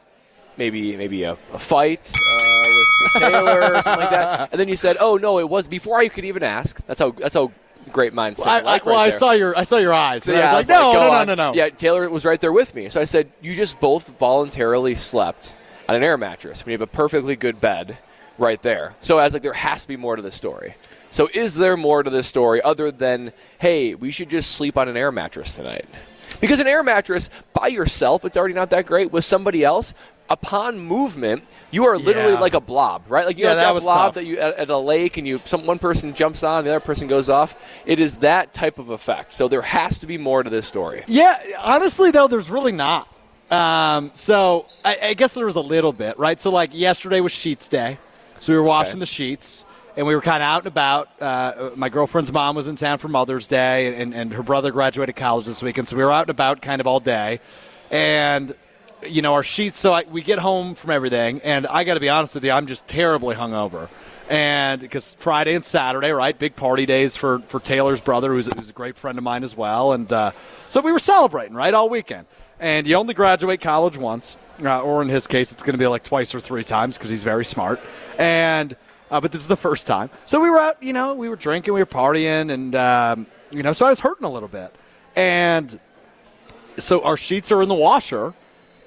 [0.57, 4.51] maybe maybe a, a fight uh, with, with Taylor or something like that.
[4.51, 6.83] And then you said, oh no, it was before I could even ask.
[6.85, 7.51] That's how that's how
[7.91, 8.49] great minds think.
[8.49, 10.23] I, like I, well, right I saw your I saw your eyes.
[10.23, 11.27] So, yeah, I was like, no, go no, no, on.
[11.27, 11.53] no, no.
[11.55, 12.89] Yeah, Taylor was right there with me.
[12.89, 15.53] So I said, you just both voluntarily slept
[15.89, 17.97] on an air mattress We have a perfectly good bed
[18.37, 18.95] right there.
[19.01, 20.75] So I was like, there has to be more to this story.
[21.09, 24.87] So is there more to this story other than, hey, we should just sleep on
[24.89, 25.85] an air mattress tonight?
[26.41, 29.11] Because an air mattress by yourself, it's already not that great.
[29.11, 29.93] With somebody else,
[30.29, 31.41] upon movement,
[31.71, 32.39] you are literally Yeah.
[32.39, 33.25] like a blob, right?
[33.25, 34.13] Like you Yeah, have that that, blob tough.
[34.15, 36.79] that you at, at a lake, and you some one person jumps on, the other
[36.81, 37.55] person goes off.
[37.85, 39.31] It is that type of effect.
[39.31, 41.03] So there has to be more to this story.
[41.07, 43.07] Yeah, honestly though, there's really not.
[43.49, 46.39] Um, so I, I guess there was a little bit, right?
[46.41, 47.97] So like yesterday was Sheets Day,
[48.39, 48.99] so we were washing Okay.
[48.99, 49.65] the sheets,
[49.97, 51.09] and we were kind of out and about.
[51.19, 55.15] Uh, my girlfriend's mom was in town for Mother's Day, and, and her brother graduated
[55.15, 57.39] college this weekend, so we were out and about kind of all day,
[57.89, 58.53] and
[59.07, 59.79] you know our sheets.
[59.79, 62.51] So I, we get home from everything, and I got to be honest with you,
[62.51, 63.89] I'm just terribly hungover.
[64.29, 68.69] And because Friday and Saturday, right, big party days for, for Taylor's brother, who's, who's
[68.69, 69.93] a great friend of mine as well.
[69.93, 70.31] And uh,
[70.67, 72.27] so we were celebrating, right, all weekend.
[72.59, 75.87] And you only graduate college once, uh, or in his case, it's going to be
[75.87, 77.79] like twice or three times because he's very smart.
[78.19, 78.75] And
[79.11, 80.09] uh, but this is the first time.
[80.25, 83.63] So we were out, you know, we were drinking, we were partying, and um, you
[83.63, 84.73] know, so I was hurting a little bit,
[85.15, 85.79] and
[86.77, 88.33] so our sheets are in the washer.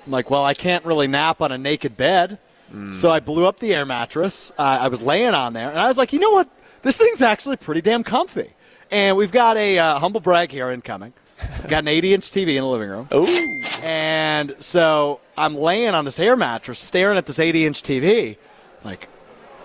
[0.07, 2.39] I'm like, well, I can't really nap on a naked bed.
[2.93, 4.53] So I blew up the air mattress.
[4.57, 6.49] Uh, I was laying on there, and I was like, you know what?
[6.83, 8.53] This thing's actually pretty damn comfy.
[8.93, 11.13] And we've got a uh, humble brag here incoming.
[11.67, 13.09] got an 80 inch TV in the living room.
[13.13, 13.27] Ooh.
[13.83, 18.37] And so I'm laying on this air mattress, staring at this 80 inch TV.
[18.85, 19.09] Like,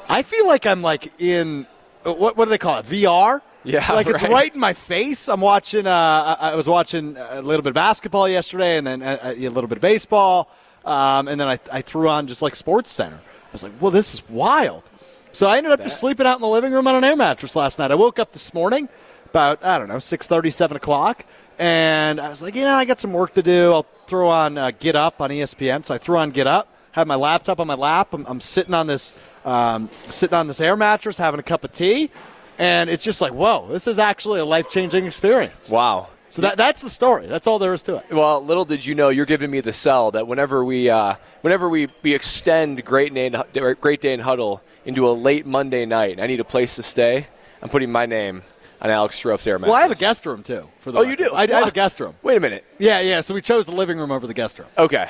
[0.10, 1.68] I feel like I'm like in
[2.04, 2.86] what what do they call it?
[2.86, 3.42] VR.
[3.64, 4.32] Yeah, like it's right.
[4.32, 5.28] right in my face.
[5.28, 5.88] I'm watching.
[5.88, 9.50] Uh, I was watching a little bit of basketball yesterday, and then uh, a, a
[9.50, 10.50] little bit of baseball,
[10.86, 13.18] um, and then I, I threw on just like Sports Center.
[13.18, 14.84] I was like, well, this is wild.
[15.32, 17.56] So I ended up just sleeping out in the living room on an air mattress
[17.56, 17.92] last night.
[17.92, 18.88] I woke up this morning
[19.26, 21.26] about I don't know six thirty, seven o'clock,
[21.58, 23.74] and I was like, you know, I got some work to do.
[23.74, 25.84] I'll throw on uh, Get Up on ESPN.
[25.86, 26.70] So I threw on Get Up.
[26.96, 28.14] Have my laptop on my lap.
[28.14, 31.72] I'm, I'm sitting on this um, sitting on this air mattress, having a cup of
[31.72, 32.10] tea,
[32.58, 35.70] and it's just like, whoa, this is actually a life changing experience.
[35.70, 36.08] Wow.
[36.30, 37.28] So that, that's the story.
[37.28, 38.06] That's all there is to it.
[38.12, 41.68] Well, little did you know, you're giving me the sell that whenever we, uh, whenever
[41.70, 46.14] we, we extend Great Day, and- Great Day and Huddle into a late Monday night,
[46.14, 47.28] and I need a place to stay.
[47.62, 48.42] I'm putting my name
[48.82, 49.70] on Alex Strouf's air mattress.
[49.72, 50.68] Well, I have a guest room too.
[50.80, 51.32] For the Oh, you do?
[51.34, 52.16] I, I have a guest room.
[52.24, 52.66] Wait a minute.
[52.80, 53.22] Yeah, yeah.
[53.22, 54.68] So we chose the living room over the guest room.
[54.78, 55.10] Okay.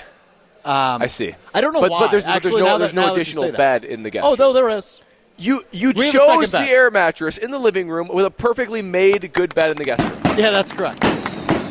[0.66, 1.36] I see.
[1.54, 2.00] I don't know but, why.
[2.02, 4.26] But there's, but Actually, there's no, there's that- no you additional bed in the guest
[4.26, 5.02] Oh, no, there is.
[5.38, 8.82] You you We a chose the air mattress in the living room with a perfectly
[8.82, 10.22] made good bed in the guest room.
[10.38, 11.02] Yeah, that's correct.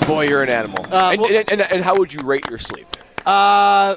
[0.07, 0.85] Boy, you're an animal.
[0.93, 2.87] Uh, and, well- and, and, and how would you rate your sleep?
[3.25, 3.97] Uh,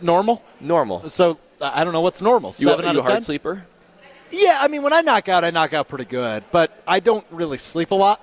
[0.00, 0.44] normal.
[0.60, 1.08] Normal.
[1.08, 2.50] So I don't know what's normal.
[2.50, 3.22] You, Seven you out a of hard ten.
[3.22, 3.66] sleeper?
[4.30, 7.26] Yeah, I mean, when I knock out, I knock out pretty good, but I don't
[7.30, 8.20] really sleep a lot.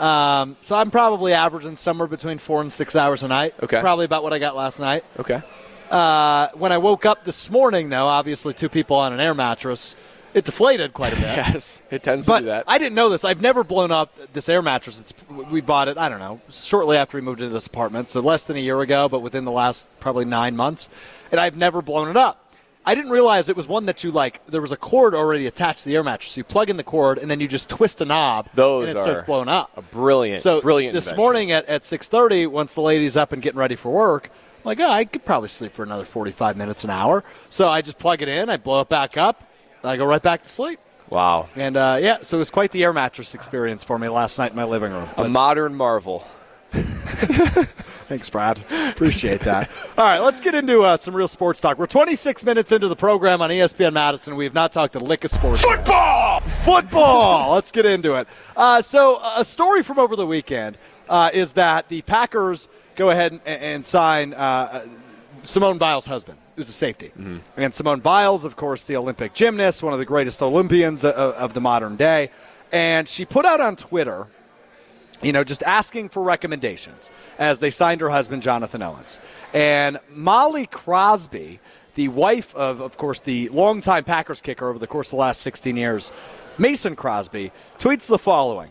[0.00, 3.54] Um, so I'm probably averaging somewhere between four and six hours a night.
[3.62, 3.76] Okay.
[3.76, 5.04] It's probably about what I got last night.
[5.18, 5.42] Okay.
[5.90, 9.94] Uh, when I woke up this morning, though, obviously two people on an air mattress,
[10.32, 11.24] it deflated quite a bit.
[11.36, 12.64] Yes, it tends But to do that.
[12.66, 13.24] I didn't know this.
[13.24, 14.98] I've never blown up this air mattress.
[15.00, 18.20] It's, we bought it, I don't know, shortly after we moved into this apartment, so
[18.20, 20.88] less than a year ago, but within the last probably nine months.
[21.30, 22.43] And I've never blown it up.
[22.86, 24.44] I didn't realize it was one that you like.
[24.46, 26.32] There was a cord already attached to the air mattress.
[26.32, 28.96] So you plug in the cord, and then you just twist a knob, Those and
[28.96, 29.70] it starts blowing up.
[29.76, 30.92] a brilliant, so brilliant.
[30.92, 31.22] this invention.
[31.22, 34.80] morning at, at 6.30, once the lady's up and getting ready for work, I'm like,
[34.80, 37.24] oh, I could probably sleep for another 45 minutes, an hour.
[37.48, 39.50] So I just plug it in, I blow it back up,
[39.82, 40.78] I go right back to sleep.
[41.10, 44.38] Wow, And uh, yeah, so it was quite the air mattress experience for me last
[44.38, 45.08] night in my living room.
[45.18, 46.26] a modern marvel.
[48.08, 48.60] thanks, Brad.
[48.90, 49.70] Appreciate that.
[49.96, 51.78] All right, let's get into uh, some real sports talk.
[51.78, 54.36] We're 26 minutes into the program on ESPN Madison.
[54.36, 55.62] We have not talked a lick of sports.
[55.62, 56.40] Football!
[56.40, 57.54] Football!
[57.54, 58.26] let's get into it.
[58.56, 60.76] Uh, so, a story from over the weekend
[61.08, 64.84] uh, is that the Packers go ahead and, and sign uh,
[65.42, 67.12] Simone Biles' husband, who's a safety.
[67.56, 71.54] And Simone Biles, of course, the Olympic gymnast, one of the greatest Olympians of, of
[71.54, 72.30] the modern day.
[72.72, 74.26] And she put out on Twitter,
[75.24, 79.20] you know, just asking for recommendations as they signed her husband, Jonathan Owens.
[79.52, 81.60] And Molly Crosby,
[81.94, 85.40] the wife of, of course, the longtime Packers kicker over the course of the last
[85.40, 86.12] 16 years,
[86.58, 88.70] Mason Crosby, tweets the following.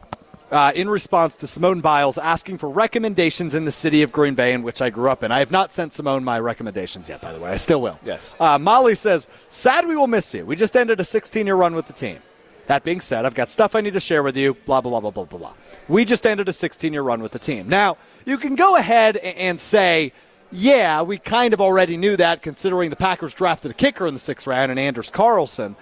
[0.51, 4.53] Uh, in response to Simone Biles asking for recommendations in the city of Green Bay,
[4.53, 5.31] in which I grew up in.
[5.31, 7.49] I have not sent Simone my recommendations yet, by the way.
[7.49, 7.97] I still will.
[8.03, 8.35] Yes.
[8.39, 10.45] Uh, Molly says, Sad we will miss you.
[10.45, 12.19] We just ended a 16 year run with the team.
[12.67, 15.11] That being said, I've got stuff I need to share with you, blah, blah, blah,
[15.11, 15.53] blah, blah, blah.
[15.87, 17.67] We just ended a 16 year run with the team.
[17.67, 20.13] Now, you can go ahead and say,
[20.51, 24.19] yeah, we kind of already knew that considering the Packers drafted a kicker in the
[24.19, 25.75] sixth round and Anders Carlson.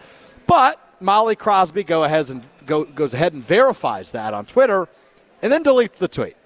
[0.48, 4.88] But Molly Crosby go ahead and go, goes ahead and verifies that on Twitter
[5.42, 6.38] and then deletes the tweet.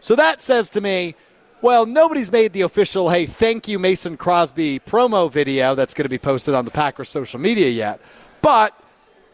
[0.00, 1.14] So that says to me,
[1.60, 6.08] well, nobody's made the official, hey, thank you, Mason Crosby promo video that's going to
[6.08, 8.00] be posted on the Packers social media yet.
[8.42, 8.78] But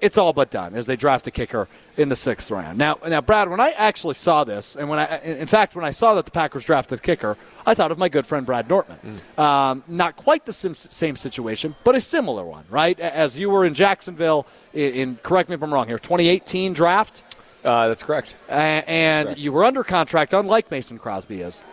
[0.04, 2.76] it's all but done as they draft a kicker in the sixth round.
[2.78, 5.90] Now, now, Brad, when I actually saw this, and when I, in fact, when I
[5.92, 7.36] saw that the Packers drafted a kicker,
[7.66, 8.98] I thought of my good friend Brad Nortman.
[9.38, 12.98] Um, not quite the sim- same situation, but a similar one, right?
[13.00, 17.22] As you were in Jacksonville in, in correct me if I'm wrong here, 2018 draft,
[17.64, 18.36] Uh, that's correct.
[18.50, 19.40] and correct.
[19.40, 21.64] you were under contract, unlike Mason Crosby is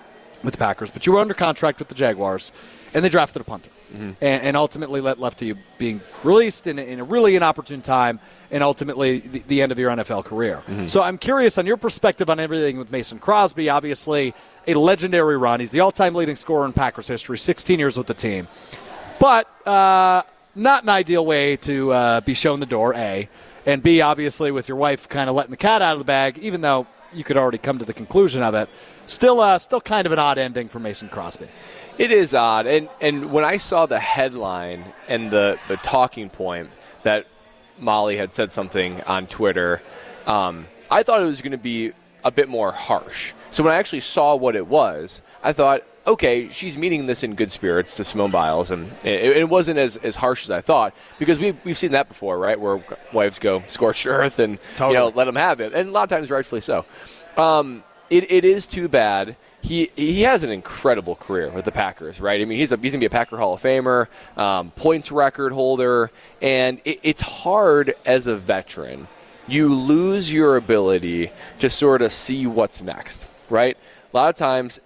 [0.44, 2.54] with the Packers, but you were under contract with the Jaguars,
[2.94, 6.80] and they drafted a punter, and, and ultimately let left to you being released in,
[6.80, 8.20] a- in a really inopportune time,
[8.52, 10.62] and ultimately the, the end of your NFL career.
[10.88, 13.70] So I'm curious on your perspective on everything with Mason Crosby.
[13.70, 14.34] Obviously,
[14.68, 15.60] a legendary run.
[15.60, 18.48] He's the all-time leading scorer in Packers history, 16 years with the team,
[19.20, 20.24] but uh,
[20.56, 22.94] not an ideal way to uh, be shown the door.
[22.96, 23.30] A
[23.66, 26.38] and B, obviously, with your wife kind of letting the cat out of the bag,
[26.40, 28.70] even though you could already come to the conclusion of it.
[29.06, 31.48] Still, uh, still kind of an odd ending for Mason Crosby.
[32.02, 36.72] It is odd, and and when I saw the headline and the the talking point,
[37.04, 37.28] that
[37.78, 39.84] Molly had said something on Twitter.
[40.26, 41.92] Um, I thought it was going to be
[42.24, 43.34] a bit more harsh.
[43.52, 47.36] So when I actually saw what it was, I thought, okay, she's meaning this in
[47.36, 50.96] good spirits to Simone Biles, and it, it wasn't as, as harsh as I thought
[51.20, 52.60] because we we've seen that before, right?
[52.60, 52.84] Where
[53.14, 56.10] wives go scorched earth and you know let them have it, and a lot of
[56.10, 56.84] times rightfully so.
[57.38, 59.36] Um, it, it is too bad.
[59.62, 62.42] He he has an incredible career with the Packers, right?
[62.42, 65.52] I mean, he's a, he's gonna be a Packer Hall of Famer, um, points record
[65.52, 69.08] holder, and it, it's hard as a veteran.
[69.48, 73.78] You lose your ability to sort of see what's next, right?
[74.14, 74.80] A lot of times,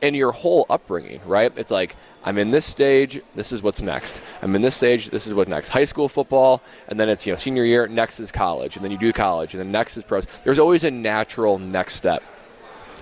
[0.00, 1.52] in your whole upbringing, right?
[1.56, 4.20] It's like I'm in this stage, this is what's next.
[4.42, 5.68] I'm in this stage, this is what's next.
[5.68, 8.92] High school football, and then it's you know senior year, next is college, and then
[8.92, 10.26] you do college, and then next is pros.
[10.44, 12.22] There's always a natural next step,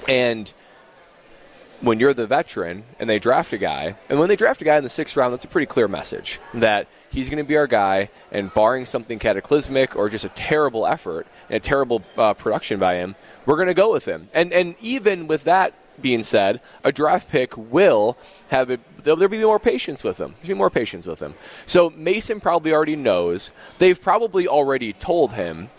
[0.08, 0.52] and
[1.80, 4.76] when you're the veteran and they draft a guy, and when they draft a guy
[4.76, 7.66] in the sixth round, that's a pretty clear message that he's going to be our
[7.66, 12.78] guy, and barring something cataclysmic or just a terrible effort and a terrible uh, production
[12.78, 14.28] by him, we're going to go with him.
[14.34, 18.16] And and even with that being said, a draft pick will
[18.48, 20.34] have a, there'll, be more patience with him.
[20.42, 21.34] There'll be more patience with him.
[21.64, 23.52] So Mason probably already knows.
[23.78, 25.70] They've probably already told him.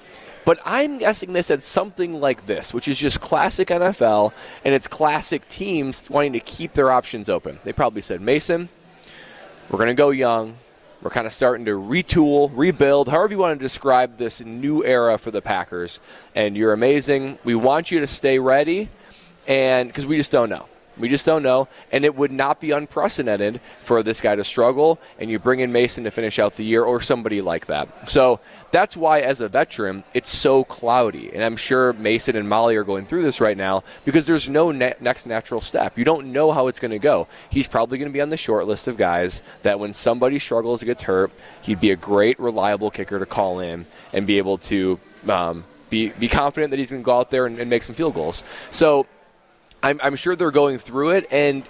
[0.47, 4.31] But I'm guessing they said something like this, which is just classic NFL,
[4.63, 7.60] and it's classic teams wanting to keep their options open.
[7.65, 8.69] They probably said, Mason,
[9.69, 10.55] we're going to go young.
[11.03, 15.17] We're kind of starting to retool, rebuild, however you want to describe this new era
[15.17, 15.99] for the Packers.
[16.33, 17.39] And you're amazing.
[17.43, 18.88] We want you to stay ready,
[19.49, 20.67] and because we just don't know.
[20.99, 24.99] We just don't know, and it would not be unprecedented for this guy to struggle,
[25.19, 28.10] and you bring in Mason to finish out the year, or somebody like that.
[28.10, 28.39] So
[28.71, 32.83] that's why, as a veteran, it's so cloudy, and I'm sure Mason and Molly are
[32.83, 35.97] going through this right now because there's no ne- next natural step.
[35.97, 37.27] You don't know how it's going to go.
[37.49, 40.83] He's probably going to be on the short list of guys that when somebody struggles,
[40.83, 41.31] gets hurt,
[41.62, 46.10] he'd be a great, reliable kicker to call in and be able to um, be
[46.10, 48.43] be confident that he's going to go out there and, and make some field goals.
[48.71, 49.05] So.
[49.84, 51.28] I'm, I'm sure they're going through it.
[51.32, 51.70] And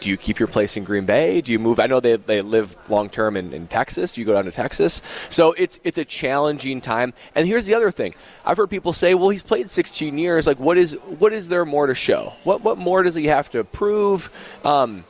[0.00, 1.40] do you keep your place in Green Bay?
[1.40, 1.80] Do you move?
[1.80, 4.12] I know they, they live long term in, in Texas.
[4.12, 5.02] Do you go down to Texas?
[5.28, 7.14] So it's it's a challenging time.
[7.34, 10.46] And here's the other thing: I've heard people say, "Well, he's played 16 years.
[10.46, 12.34] Like, what is what is there more to show?
[12.44, 14.30] What what more does he have to prove?"
[14.64, 15.04] Um,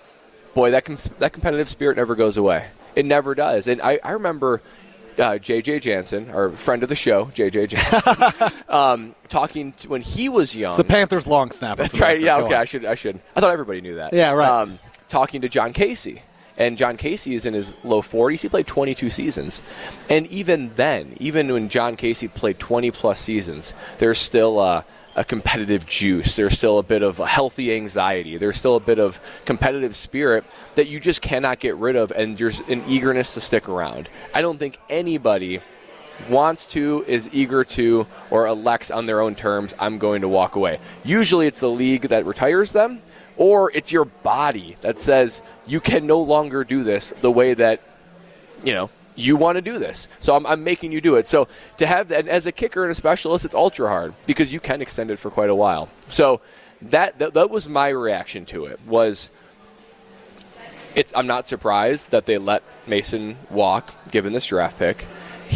[0.54, 2.66] boy, that com- that competitive spirit never goes away.
[2.94, 3.66] It never does.
[3.66, 4.62] And I, I remember
[5.18, 10.28] uh, JJ Jansen, our friend of the show, JJ Jansen, um, talking to, when he
[10.28, 10.68] was young.
[10.68, 11.82] It's the Panthers' long snapper.
[11.82, 12.20] That's right.
[12.20, 12.38] Yeah.
[12.38, 12.54] Go Okay.
[12.54, 12.60] on.
[12.60, 12.84] I should.
[12.84, 13.18] I should.
[13.34, 14.12] I thought everybody knew that.
[14.12, 14.48] Yeah, right.
[14.48, 16.20] Um, talking to John Kasay,
[16.58, 18.42] and John Kasay is in his low 40s.
[18.42, 19.62] He played 22 seasons,
[20.10, 24.84] and even then, even when John Kasay played 20 plus seasons, there's still a,
[25.16, 26.36] a competitive juice.
[26.36, 28.36] There's still a bit of a healthy anxiety.
[28.36, 32.36] There's still a bit of competitive spirit that you just cannot get rid of, and
[32.36, 34.08] there's an eagerness to stick around.
[34.34, 35.60] I don't think anybody
[36.28, 40.54] wants to, is eager to, or elects on their own terms, I'm going to walk
[40.54, 40.78] away.
[41.04, 43.00] Usually it's the league that retires them,
[43.38, 47.80] or it's your body that says you can no longer do this the way that,
[48.64, 50.08] you know, you want to do this.
[50.20, 51.26] So I'm, I'm making you do it.
[51.26, 51.48] So
[51.78, 54.80] to have that, as a kicker and a specialist, it's ultra hard because you can
[54.82, 55.88] extend it for quite a while.
[56.08, 56.40] So
[56.82, 59.30] that, that, that was my reaction to it was
[60.94, 65.06] it's, I'm not surprised that they let Mason walk, given this draft pick.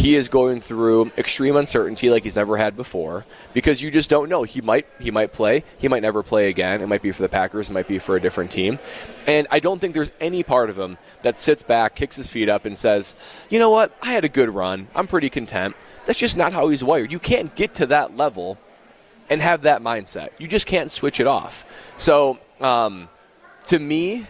[0.01, 4.31] He is going through extreme uncertainty like he's never had before because you just don't
[4.31, 4.45] know.
[4.45, 6.81] He might he might play, he might never play again.
[6.81, 8.79] It might be for the Packers, it might be for a different team.
[9.27, 12.49] And I don't think there's any part of him that sits back, kicks his feet
[12.49, 13.15] up and says,
[13.51, 13.93] "You know what?
[14.01, 14.89] I had a good run.
[14.95, 17.13] I'm pretty content." That's just not how he's wired.
[17.13, 18.57] You can't get to that level
[19.29, 20.31] and have that mindset.
[20.39, 21.93] You just can't switch it off.
[21.99, 23.11] So, um,
[23.67, 24.27] to me,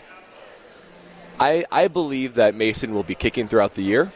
[1.39, 4.11] I, I believe that Mason will be kicking throughout the year.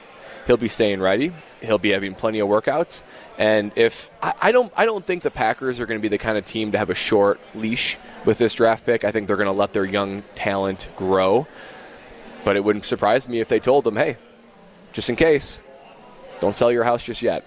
[0.46, 1.33] He'll be staying ready.
[1.62, 3.02] He'll be having plenty of workouts.
[3.38, 6.18] And if I, I don't I don't think the Packers are going to be the
[6.18, 9.04] kind of team to have a short leash with this draft pick.
[9.04, 11.46] I think they're going to let their young talent grow.
[12.44, 14.18] But it wouldn't surprise me if they told them, "Hey,
[14.92, 15.62] just in case,
[16.40, 17.44] don't sell your house just yet."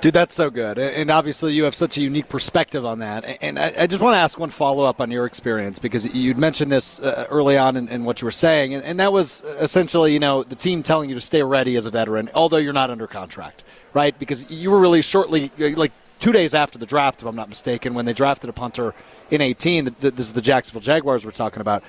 [0.00, 0.78] Dude, that's so good.
[0.78, 3.38] And obviously, you have such a unique perspective on that.
[3.42, 6.72] And I, just want to ask one follow up on your experience because you'd mentioned
[6.72, 8.74] this uh, early on in, what you were saying.
[8.74, 11.90] And, that was essentially, you know, the team telling you to stay ready as a
[11.90, 14.18] veteran, although you're not under contract, right?
[14.18, 17.92] Because you were really shortly, like two days after the draft, if I'm not mistaken,
[17.92, 18.94] when they drafted a punter
[19.30, 19.84] in 18.
[19.84, 21.82] th- th- This is the Jacksonville Jaguars we're talking about.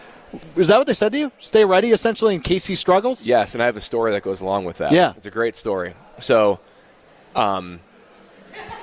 [0.57, 1.31] Is that what they said to you?
[1.39, 3.25] Stay ready, essentially, in case he struggles?
[3.25, 4.91] Yes, and I have a story that goes along with that.
[4.91, 5.13] Yeah.
[5.15, 5.93] It's a great story.
[6.19, 6.59] So,
[7.35, 7.79] um,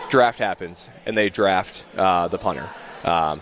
[0.08, 2.68] draft happens, and they draft uh, the punter.
[3.04, 3.40] Um,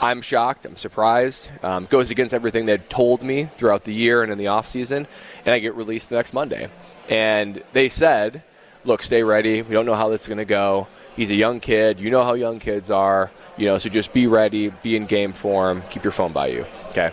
[0.00, 0.66] I'm shocked.
[0.66, 1.50] I'm surprised.
[1.62, 5.06] Um, goes against everything they'd told me throughout the year and in the offseason.
[5.44, 6.68] And I get released the next Monday.
[7.08, 8.42] And they said,
[8.84, 9.62] look, stay ready.
[9.62, 10.86] We don't know how this is going to go.
[11.16, 11.98] He's a young kid.
[11.98, 13.30] You know how young kids are.
[13.56, 16.66] You know, so just be ready, be in game form, keep your phone by you.
[16.88, 17.10] Okay.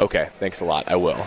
[0.00, 0.28] Okay.
[0.40, 0.88] Thanks a lot.
[0.88, 1.24] I will.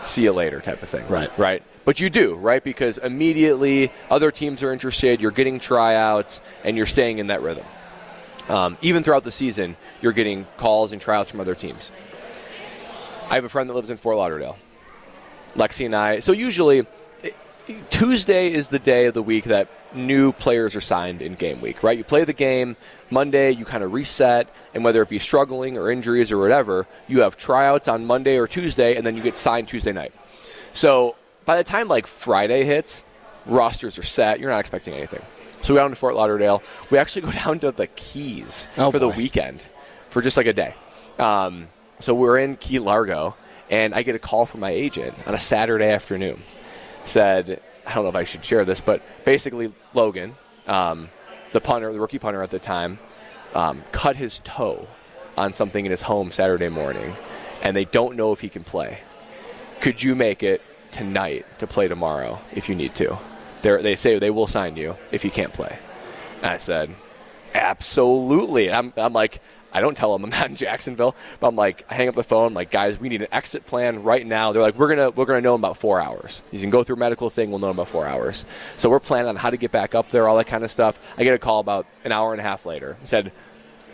[0.00, 1.06] See you later, type of thing.
[1.08, 1.36] Right.
[1.36, 1.62] Right.
[1.88, 2.62] But you do, right?
[2.62, 7.64] Because immediately other teams are interested, you're getting tryouts, and you're staying in that rhythm.
[8.50, 11.90] Um, even throughout the season, you're getting calls and tryouts from other teams.
[13.30, 14.58] I have a friend that lives in Fort Lauderdale.
[15.56, 16.18] Lexi and I.
[16.18, 16.84] So usually,
[17.88, 21.82] Tuesday is the day of the week that new players are signed in game week,
[21.82, 21.96] right?
[21.96, 22.76] You play the game
[23.08, 27.22] Monday, you kind of reset, and whether it be struggling or injuries or whatever, you
[27.22, 30.12] have tryouts on Monday or Tuesday, and then you get signed Tuesday night.
[30.74, 31.16] So
[31.48, 33.02] by the time like Friday hits,
[33.46, 34.38] rosters are set.
[34.38, 35.22] You're not expecting anything.
[35.62, 36.62] So we go down to Fort Lauderdale.
[36.90, 39.66] We actually go down to the Keys Oh, for the weekend
[40.10, 40.74] for just like a day.
[41.18, 41.68] Um,
[42.00, 43.34] so we're in Key Largo,
[43.70, 46.42] and I get a call from my agent on a Saturday afternoon.
[47.04, 50.34] Said, I don't know if I should share this, but basically Logan,
[50.66, 51.08] um,
[51.52, 52.98] the punter, the rookie punter at the time,
[53.54, 54.86] um, cut his toe
[55.38, 57.14] on something in his home Saturday morning,
[57.62, 59.00] and they don't know if he can play.
[59.80, 63.18] Could you make it tonight to play tomorrow if you need to?
[63.62, 65.78] They're, they say they will sign you if you can't play.
[66.38, 66.94] And I said,
[67.54, 68.72] absolutely.
[68.72, 69.40] I'm, I'm like,
[69.72, 72.24] I don't tell them I'm not in Jacksonville, but I'm like, I hang up the
[72.24, 74.52] phone, like, guys, we need an exit plan right now.
[74.52, 76.42] They're like, we're gonna we're gonna know in about four hours.
[76.50, 78.44] You can go through a medical thing, we'll know in about four hours.
[78.76, 80.98] So we're planning on how to get back up there, all that kind of stuff.
[81.18, 82.96] I get a call about an hour and a half later.
[83.00, 83.32] He said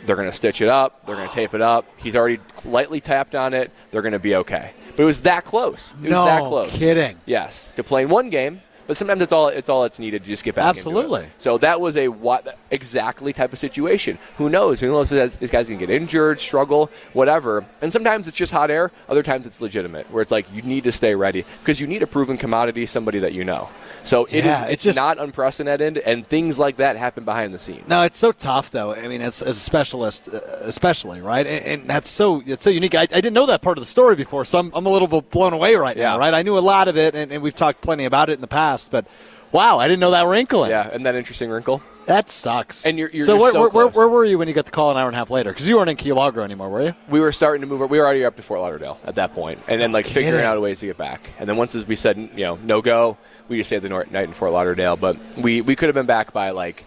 [0.07, 1.87] they're gonna stitch it up, they're gonna tape it up.
[1.97, 3.71] He's already lightly tapped on it.
[3.91, 4.73] They're gonna be okay.
[4.97, 5.95] But it was that close.
[6.03, 6.79] It No was that close.
[6.79, 7.17] kidding.
[7.27, 10.44] Yes, to playing one game, but sometimes it's all it's all that's needed to just
[10.44, 10.66] get back.
[10.66, 11.27] Absolutely.
[11.37, 14.18] So that was a what exactly type of situation.
[14.38, 14.81] Who knows?
[14.81, 17.64] Who knows this guy's gonna get injured, struggle, whatever.
[17.81, 18.90] And sometimes it's just hot air.
[19.09, 22.03] Other times it's legitimate, where it's like you need to stay ready because you need
[22.03, 23.68] a proven commodity, somebody that you know.
[24.03, 24.44] So it is.
[24.44, 27.88] Yeah, It's, it's just- not unprecedented, and things like that happen behind the scenes.
[27.88, 28.94] No, it's so tough though.
[28.94, 32.70] I mean, as, as a specialist, uh, especially right, and, and that's so it's so
[32.70, 32.94] unique.
[32.94, 35.09] I, I didn't know that part of the story before, so I'm, I'm a little
[35.09, 36.18] bit blown away right now.
[36.18, 38.40] Right, I knew a lot of it, and, and we've talked plenty about it in
[38.40, 39.07] the past, but
[39.53, 40.65] wow, I didn't know that wrinkle.
[40.65, 40.71] in.
[40.71, 41.83] Yeah, and that interesting wrinkle.
[42.07, 42.85] that sucks.
[42.85, 44.71] And you're- you're so, where, so where, where, where were you when you got the
[44.71, 45.51] call an hour and a half later?
[45.53, 46.95] Because you weren't in Key Largo anymore, were you?
[47.09, 47.89] we were starting to move.
[47.89, 50.61] We were already up to Fort Lauderdale at that point, and then like figuring out
[50.61, 51.31] ways to get back.
[51.39, 53.17] And then once we said, you know, no go,
[53.49, 54.97] we just stayed the night in Fort Lauderdale.
[54.97, 56.85] But we we could have been back by like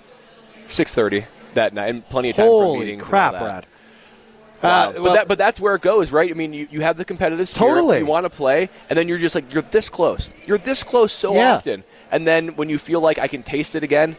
[0.68, 3.02] six thirty that night, and plenty of time for Holy meetings.
[3.02, 3.32] and crap.
[3.34, 3.66] Brad!
[4.64, 4.90] Wow.
[4.90, 6.30] Uh, but that, but that's where it goes, right?
[6.30, 7.76] I mean, you, you have the competitive spirit.
[7.76, 8.00] Totally.
[8.00, 10.32] You want to play, and then you're just like you're this close.
[10.46, 11.56] You're this close so Yeah.
[11.56, 14.16] often, and then when you feel like I can taste it again,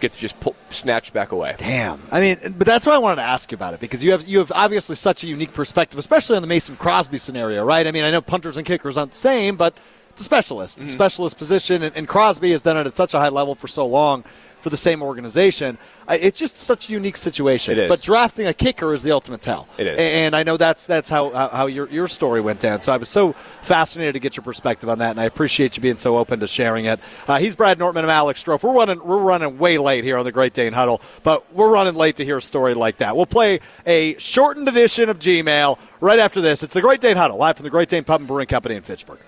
[0.00, 1.54] gets just pull, snatched back away.
[1.58, 2.00] Damn.
[2.12, 4.24] I mean, but that's why I wanted to ask you about it because you have
[4.26, 7.86] you have obviously such a unique perspective, especially on the Mason Crosby scenario, right?
[7.86, 9.76] I mean, I know punters and kickers aren't the same, but
[10.10, 10.76] it's a specialist.
[10.78, 10.84] Mm-hmm.
[10.84, 13.54] It's a specialist position, and, and Crosby has done it at such a high level
[13.54, 14.24] for so long
[14.66, 15.78] for the same organization.
[16.08, 17.70] I, it's just such a unique situation.
[17.70, 17.88] It is.
[17.88, 19.68] But drafting a kicker is the ultimate tell.
[19.78, 19.96] It is.
[19.96, 22.80] And I know that's that's how how, how your your story went down.
[22.80, 25.82] So I was so fascinated to get your perspective on that, and I appreciate you
[25.82, 26.98] being so open to sharing it.
[27.28, 28.02] Uh, he's Brad Nortman.
[28.02, 28.64] I'm Alex Strouf.
[28.64, 31.94] We're running we're running way late here on the Great Dane Huddle, but we're running
[31.94, 33.16] late to hear a story like that.
[33.16, 36.64] We'll play a shortened edition of Gmail right after this.
[36.64, 38.82] It's the Great Dane Huddle live from the Great Dane Pub and Brewing Company in
[38.82, 39.20] Fitchburg.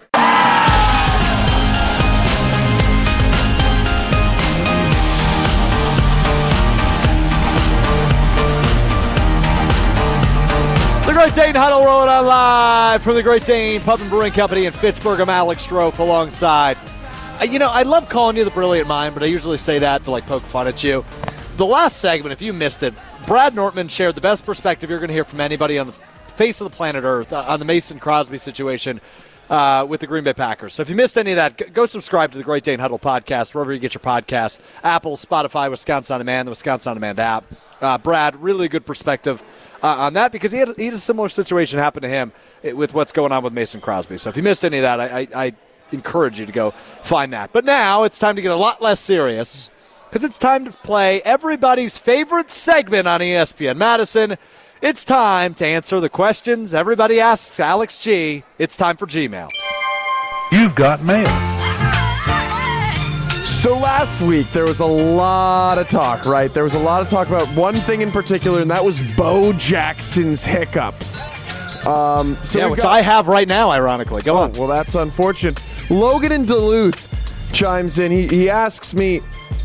[11.18, 14.72] Great Dane Huddle rolling on live from the Great Dane Pub and Brewing Company in
[14.72, 15.18] Fitchburg.
[15.18, 16.78] I'm Alex Strouf alongside.
[17.40, 20.04] Uh, You know, I love calling you the brilliant mind, but I usually say that
[20.04, 21.04] to like poke fun at you.
[21.57, 22.94] The last segment, if you missed it,
[23.26, 26.61] Brad Nortman shared the best perspective you're going to hear from anybody on the face
[26.61, 29.00] of the planet Earth uh, on the Mason Crosby situation
[29.50, 30.74] uh, with the Green Bay Packers.
[30.74, 33.54] So if you missed any of that, go subscribe to the Great Dane Huddle podcast
[33.54, 37.44] wherever you get your podcasts Apple, Spotify, Wisconsin On Demand, the Wisconsin On Demand app.
[37.81, 39.42] Uh, Brad, really good perspective
[39.82, 42.72] uh, on that because he had, he had a similar situation happen to him eh,
[42.72, 44.16] with what's going on with Mason Crosby.
[44.16, 45.52] So if you missed any of that, I, I, I
[45.92, 47.53] encourage you to go find that.
[47.53, 49.70] But now it's time to get a lot less serious
[50.09, 54.36] because it's time to play everybody's favorite segment on ESPN Madison.
[54.80, 58.44] It's time to answer the questions everybody asks Alex G.
[58.59, 59.48] It's time for Gmail.
[60.53, 61.57] You've got mail.
[63.59, 66.52] So last week there was a lot of talk, right?
[66.52, 69.52] There was a lot of talk about one thing in particular, and that was Bo
[69.52, 71.22] Jackson's hiccups.
[71.84, 74.22] Um, so yeah, which got- I have right now, ironically.
[74.22, 74.52] Go on.
[74.52, 75.61] Well, that's unfortunate.
[75.90, 78.12] Logan in Duluth chimes in.
[78.12, 79.20] He, he asks me,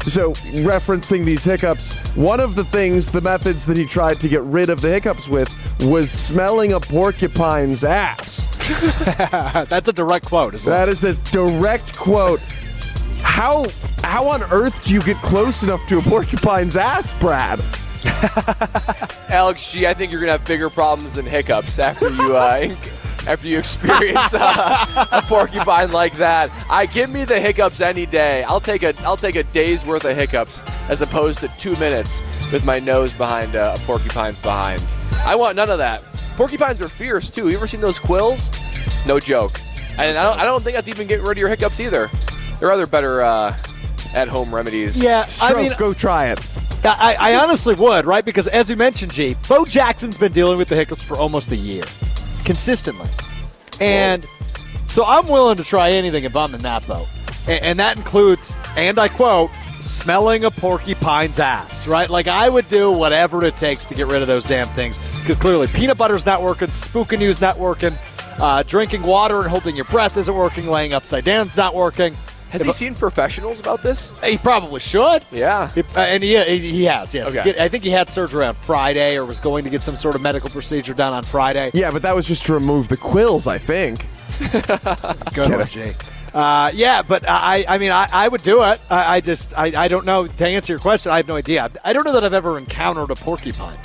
[0.07, 0.33] So,
[0.65, 4.69] referencing these hiccups, one of the things, the methods that he tried to get rid
[4.71, 5.49] of the hiccups with
[5.83, 8.47] was smelling a porcupine's ass.
[9.69, 10.75] That's a direct quote as well.
[10.77, 12.41] That is a direct quote.
[13.34, 13.65] How
[14.03, 17.59] how on earth do you get close enough to a porcupine's ass, Brad?
[19.31, 22.75] Alex G, I think you're gonna have bigger problems than hiccups after you uh,
[23.27, 26.51] after you experience uh, a porcupine like that.
[26.69, 28.43] I give me the hiccups any day.
[28.43, 32.21] I'll take a I'll take a day's worth of hiccups as opposed to two minutes
[32.51, 34.84] with my nose behind uh, a porcupine's behind.
[35.25, 36.03] I want none of that.
[36.38, 37.49] Porcupines are fierce too.
[37.49, 38.51] You ever seen those quills?
[39.07, 39.59] No joke.
[39.97, 42.11] And I don't, I don't think that's even getting rid of your hiccups either.
[42.64, 43.57] There are other better uh,
[44.14, 45.03] at-home remedies.
[45.03, 46.39] yeah, I mean, go try it.
[46.86, 48.24] I, I honestly would, right?
[48.24, 51.57] Because as you mentioned, G, Bo Jackson's been dealing with the hiccups for almost a
[51.57, 51.84] year,
[52.45, 53.09] consistently.
[53.82, 54.26] And
[54.88, 57.09] so I'm willing to try anything if I'm in that boat.
[57.49, 59.51] And, and that includes, and I quote,
[59.82, 62.09] smelling a porcupine's ass, right?
[62.09, 64.99] Like I would do whatever it takes to get rid of those damn things.
[65.20, 67.97] Because clearly peanut butter's not working, spooking you's not working,
[68.39, 72.16] uh, drinking water and holding your breath isn't working, laying upside down's not working.
[72.53, 74.11] Has If he I- seen professionals about this?
[74.23, 75.23] He probably should.
[75.31, 75.71] Yeah.
[75.75, 77.29] If- uh, and he, he, he has, yes.
[77.35, 77.51] Okay.
[77.53, 80.13] get- I think he had surgery on Friday or was going to get some sort
[80.13, 81.71] of medical procedure done on Friday.
[81.73, 84.05] Yeah, but that was just to remove the quills, I think.
[85.33, 85.93] Good one, G.
[86.31, 88.79] Uh, yeah, but I, I mean, I, I would do it.
[88.89, 90.27] I, I just, I, I don't know.
[90.27, 91.71] To answer your question, I have no idea.
[91.83, 93.77] I don't know that I've ever encountered a porcupine.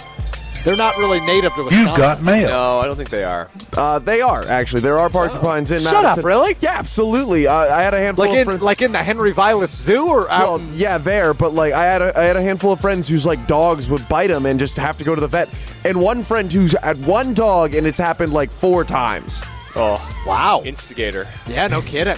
[0.65, 1.93] They're not really native to Wisconsin.
[1.93, 2.49] You got mail.
[2.49, 3.49] No, I don't think they are.
[3.77, 4.81] Uh, they are actually.
[4.83, 6.19] There are porcupines in Shut Madison.
[6.21, 6.57] up, really?
[6.61, 7.47] Yeah, absolutely.
[7.47, 8.63] Uh, I had a handful Like of in, friends.
[8.63, 10.61] like in the Henry Vilas Zoo or out?
[10.61, 13.25] well, yeah, there, but like I had a, I had a handful of friends whose
[13.25, 15.49] like dogs would bite them and just have to go to the vet,
[15.85, 19.43] and one friend who's had one dog and it's happened like four times.
[19.77, 19.97] Oh,
[20.27, 20.63] wow.
[20.65, 21.29] instigator.
[21.47, 22.17] Yeah, no kidding.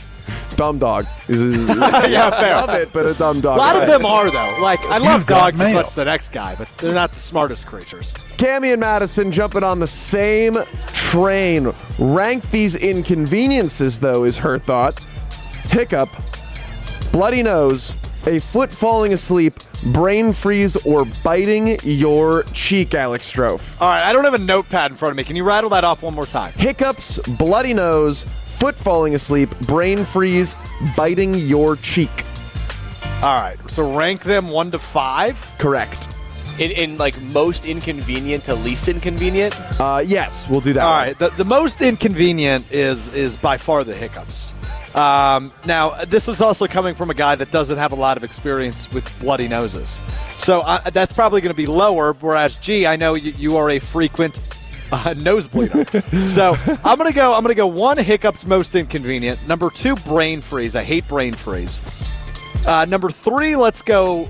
[0.61, 1.07] Dumb dog.
[1.27, 2.55] Is, is, Yeah, fair.
[2.55, 3.57] I love it, but a dumb dog.
[3.57, 4.59] A lot of them are though.
[4.61, 5.77] Like I love got dogs as mail.
[5.79, 8.13] much as the next guy, but they're not the smartest creatures.
[8.37, 10.59] Cammy and Madison jumping on the same
[10.89, 11.73] train.
[11.99, 15.01] Rank these inconveniences, though, is her thought.
[15.71, 16.11] Hiccup,
[17.11, 17.95] bloody nose,
[18.27, 19.55] a foot falling asleep,
[19.95, 23.81] brain freeze, or biting your cheek, Alex Strouf.
[23.81, 25.25] All right, I don't have a notepad in front of me.
[25.25, 26.53] Can you rattle that off one more time?
[26.53, 28.27] Hiccups, bloody nose,
[28.61, 30.55] foot falling asleep, brain freeze,
[30.95, 32.11] biting your cheek.
[33.23, 35.37] All right, so rank them one to five.
[35.59, 36.15] Correct.
[36.59, 39.55] In, in like most inconvenient to least inconvenient.
[39.81, 40.83] Uh, yes, we'll do that.
[40.83, 41.07] All one.
[41.07, 44.53] right, the, the most inconvenient is is by far the hiccups.
[44.95, 48.25] Um, now, this is also coming from a guy that doesn't have a lot of
[48.25, 50.01] experience with bloody noses,
[50.37, 52.13] so uh, that's probably going to be lower.
[52.13, 54.41] Whereas, G, I know you, you are a frequent
[54.93, 57.35] uh, nosebleeder, so I'm to go.
[57.35, 59.47] I'm to go one hiccups most inconvenient.
[59.47, 60.75] Number two, brain freeze.
[60.75, 61.81] I hate brain freeze.
[62.67, 64.29] Uh, number three, let's go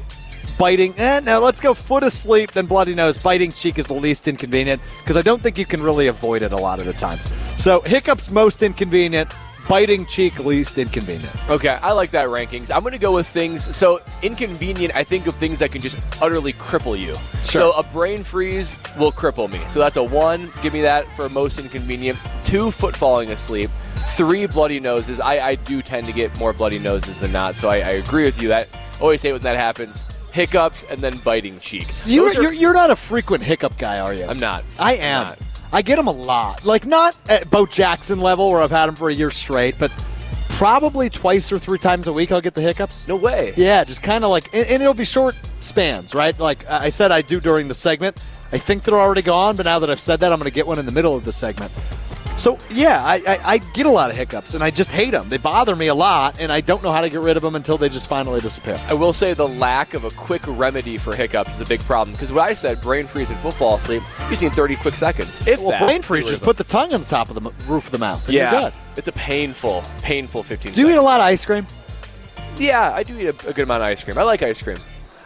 [0.58, 0.94] biting.
[0.98, 3.16] Eh, no, let's go foot asleep, then bloody nose.
[3.16, 6.52] Biting cheek is the least inconvenient because I don't think you can really avoid it
[6.52, 7.24] a lot of the times.
[7.56, 9.32] So hiccups most inconvenient,
[9.70, 11.30] biting cheek least inconvenient.
[11.48, 12.74] Okay, I like that rankings.
[12.74, 13.74] I'm going to go with things.
[13.76, 17.14] So inconvenient, I think of things that can just utterly cripple you.
[17.40, 19.60] So a brain freeze will cripple me.
[19.68, 20.50] So that's a one.
[20.60, 22.18] Give me that for most inconvenient.
[22.44, 23.70] Two, foot falling asleep.
[24.10, 25.20] Three, bloody noses.
[25.20, 27.54] I, I do tend to get more bloody noses than not.
[27.54, 28.48] So I, I agree with you.
[28.48, 28.68] That
[29.00, 30.02] always hate when that happens.
[30.32, 32.08] Hiccups and then biting cheeks.
[32.08, 34.24] You're, are- you're, you're not a frequent hiccup guy, are you?
[34.24, 34.64] I'm not.
[34.80, 35.22] I I'm am.
[35.26, 35.38] not.
[35.72, 36.64] I get them a lot.
[36.64, 39.90] Like not at Bo Jackson level where I've had them for a year straight, but
[40.48, 43.08] probably twice or three times a week I'll get the hiccups.
[43.08, 43.54] No way.
[43.56, 46.38] Yeah, just kind of like, and, and it'll be short spans, right?
[46.38, 48.20] Like I said, I do during the segment.
[48.52, 50.66] I think they're already gone, but now that I've said that, I'm going to get
[50.66, 51.72] one in the middle of the segment.
[52.37, 55.28] So yeah, I, I, I get a lot of hiccups, and I just hate them.
[55.28, 57.55] They bother me a lot, and I don't know how to get rid of them
[57.55, 58.81] until they just finally disappear.
[58.89, 62.12] I will say the lack of a quick remedy for hiccups is a big problem
[62.14, 65.47] because what I said, brain freeze and football sleep, you just need 30 quick seconds.
[65.47, 67.55] If Well, that, brain freeze, just put the tongue on the top of the m-
[67.68, 68.24] roof of the mouth.
[68.24, 68.72] And yeah, you're good.
[68.97, 71.66] it's a painful, painful 15 Do you eat a lot of ice cream?
[72.57, 74.16] Yeah, I do eat a, a good amount of ice cream.
[74.16, 74.78] I like ice cream.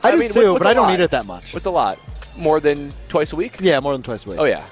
[0.03, 0.95] I, do mean, too, what's- what's but I don't lot?
[0.99, 1.55] eat it that much.
[1.55, 1.99] What's a lot?
[2.37, 3.59] More than twice a week?
[3.61, 4.41] Yeah, more than twice a week.
[4.41, 4.67] Oh yeah,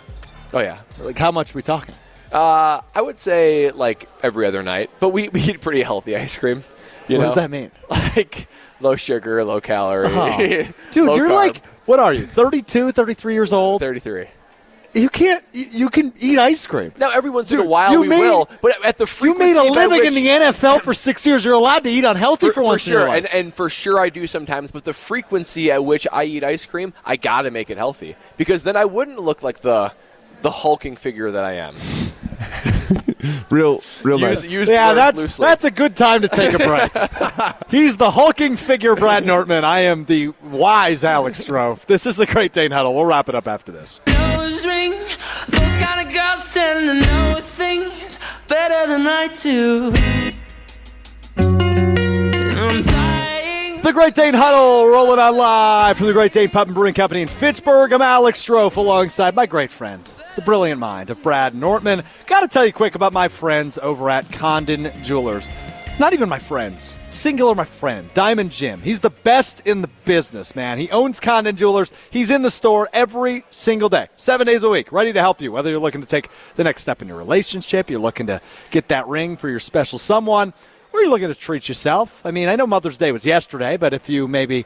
[0.53, 0.80] oh yeah.
[0.99, 1.95] Like how much are we talking?
[2.33, 6.39] Uh, I would say like every other night, but we, we eat pretty healthy ice
[6.39, 6.64] cream.
[7.09, 7.28] You what know?
[7.28, 7.70] does that mean?
[8.16, 8.47] Like
[8.80, 10.09] low sugar, low calorie.
[10.11, 10.37] Oh.
[10.91, 11.35] Dude, low you're carb.
[11.35, 13.80] like, what are you, 32, 33 years old?
[13.80, 14.26] 33.
[14.93, 16.93] You can't, you, you can eat ice cream.
[16.99, 19.55] Now every once in a Dude, while you we made- will, but at the frequency
[19.55, 21.43] You made a living in the NFL for six years.
[21.45, 23.99] You're allowed to eat unhealthy for, for, for once in sure, and and for sure
[23.99, 24.70] I do sometimes.
[24.70, 28.64] But the frequency at which I eat ice cream, I gotta make it healthy because
[28.64, 29.93] then I wouldn't look like the
[30.43, 31.74] the hulking figure that I am.
[33.51, 34.45] Real, real nice.
[34.45, 35.45] Use, use Yeah, that's loosely.
[35.47, 36.90] that's a good time to take a break.
[37.70, 39.62] He's the hulking figure, Brad Nortman.
[39.64, 41.84] I am the wise Alex Strouf.
[41.84, 42.95] This is the Great Dane Huddle.
[42.95, 44.01] We'll wrap it up after this.
[44.07, 44.93] nose ring.
[44.93, 48.18] Those kind of girls tend to know things
[48.49, 49.93] better than I do.
[51.36, 53.80] And I'm dying.
[53.82, 57.22] The Great Dane Huddle rolling on live from the Great Dane Pub and Brewing Company
[57.22, 57.93] in Fitchburg.
[57.93, 60.03] I'm Alex Strouf alongside my great friend,
[60.37, 62.03] the brilliant mind of Brad Nortman.
[62.26, 65.51] Got to tell you quick about my friends over at Condon Jewelers.
[65.99, 68.80] Not even my friends, singular my friend, Diamond Jim.
[68.80, 70.78] He's the best in the business, man.
[70.78, 71.93] He owns Condon Jewelers.
[72.11, 75.53] He's in the store every single day, seven days a week, ready to help you.
[75.53, 78.89] Whether you're looking to take the next step in your relationship, you're looking to get
[78.89, 80.55] that ring for your special someone,
[80.95, 82.24] or you're looking to treat yourself.
[82.24, 84.64] I mean, I know Mother's Day was yesterday, but if you maybe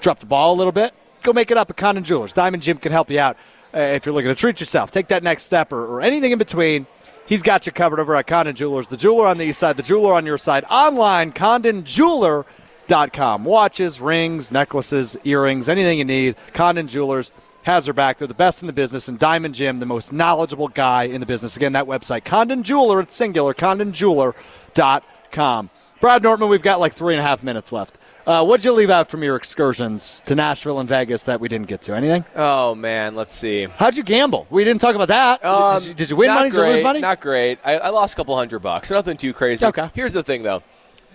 [0.00, 0.92] drop the ball a little bit,
[1.22, 2.32] go make it up at Condon Jewelers.
[2.32, 3.36] Diamond Jim can help you out
[3.78, 6.38] Uh, if you're looking to treat yourself, take that next step, or, or anything in
[6.38, 6.84] between.
[7.26, 8.88] He's got you covered over at Condon Jewelers.
[8.88, 10.64] The jeweler on the east side, the jeweler on your side.
[10.68, 13.44] Online, condonjeweler.com.
[13.44, 16.34] Watches, rings, necklaces, earrings, anything you need.
[16.54, 17.30] Condon Jewelers
[17.62, 18.18] has her back.
[18.18, 19.06] They're the best in the business.
[19.06, 21.56] And Diamond Jim, the most knowledgeable guy in the business.
[21.56, 25.70] Again, that website, Condon Jeweler, it's singular, condonjeweler.com.
[26.00, 27.97] Brad Nortman, we've got like three and a half minutes left.
[28.28, 31.66] Uh, what'd you leave out from your excursions to Nashville and Vegas that we didn't
[31.66, 31.96] get to?
[31.96, 32.26] Anything?
[32.36, 33.64] oh man, let's see.
[33.64, 34.46] How'd you gamble?
[34.50, 35.42] We didn't talk about that.
[35.42, 36.50] Um, did, you, did you win money?
[36.50, 37.00] Did you lose money?
[37.00, 37.58] Not great.
[37.64, 38.90] I, I lost a couple hundred bucks.
[38.90, 39.64] Nothing too crazy.
[39.64, 39.90] Okay.
[39.94, 40.62] Here's the thing, though.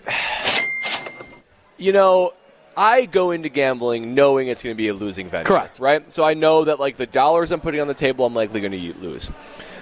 [1.76, 2.32] You know,
[2.78, 5.48] I go into gambling knowing it's going to be a losing venture.
[5.48, 5.80] Correct.
[5.80, 6.14] Right.
[6.14, 8.72] So I know that like the dollars I'm putting on the table, I'm likely going
[8.72, 9.32] to lose.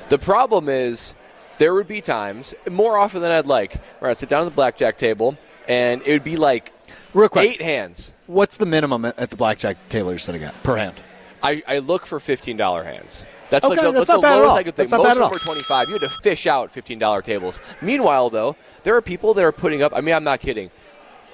[0.09, 1.13] The problem is
[1.59, 4.55] there would be times, more often than I'd like, where I'd sit down at the
[4.55, 6.73] blackjack table and it would be like
[7.13, 7.49] Real quick.
[7.51, 8.13] eight hands.
[8.27, 10.95] What's the minimum at the blackjack table you're sitting at per hand?
[11.43, 13.25] I, I look for fifteen dollar hands.
[13.49, 14.57] That's Okay, like the, that's that's not the lowest.
[14.57, 14.89] I could think.
[14.89, 15.31] That's Most of them all.
[15.31, 15.87] twenty five.
[15.89, 17.59] You had to fish out fifteen dollar tables.
[17.81, 19.91] Meanwhile, though, there are people that are putting up.
[19.95, 20.69] I mean, I'm not kidding.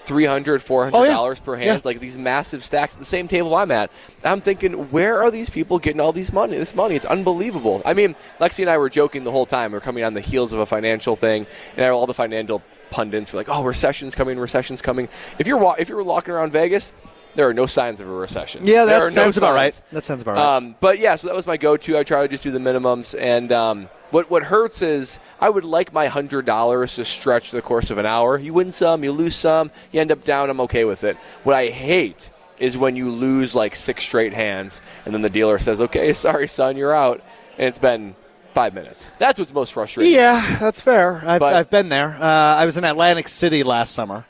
[0.05, 1.11] 300 400 Oh, yeah.
[1.11, 1.81] dollars per hand, Yeah.
[1.83, 3.91] like these massive stacks at the same table I'm at.
[4.23, 6.55] I'm thinking, where are these people getting all these money?
[6.57, 7.81] This money, it's unbelievable.
[7.83, 9.73] I mean, Lexi and I were joking the whole time.
[9.73, 13.37] We're coming on the heels of a financial thing, and all the financial pundits were
[13.39, 15.09] like, "Oh, recession's coming, recession's coming."
[15.39, 16.93] If you're wa- if you're walking around Vegas,
[17.35, 18.61] there are no signs of a recession.
[18.65, 19.79] Yeah, There that no sounds about right.
[19.91, 20.55] That sounds about right.
[20.57, 21.97] Um, but yeah, so that was my go-to.
[21.97, 25.63] I try to just do the minimums, and um, what what hurts is I would
[25.65, 28.37] like my hundred dollars to stretch the course of an hour.
[28.37, 30.49] You win some, you lose some, you end up down.
[30.49, 31.15] I'm okay with it.
[31.43, 35.59] What I hate is when you lose like six straight hands, and then the dealer
[35.59, 37.21] says, "Okay, sorry, son, you're out,"
[37.59, 38.15] and it's been
[38.57, 39.11] five minutes.
[39.19, 40.13] That's what's most frustrating.
[40.13, 41.21] Yeah, that's fair.
[41.25, 42.17] I've, But- I've been there.
[42.19, 44.25] Uh, I was in Atlantic City last summer,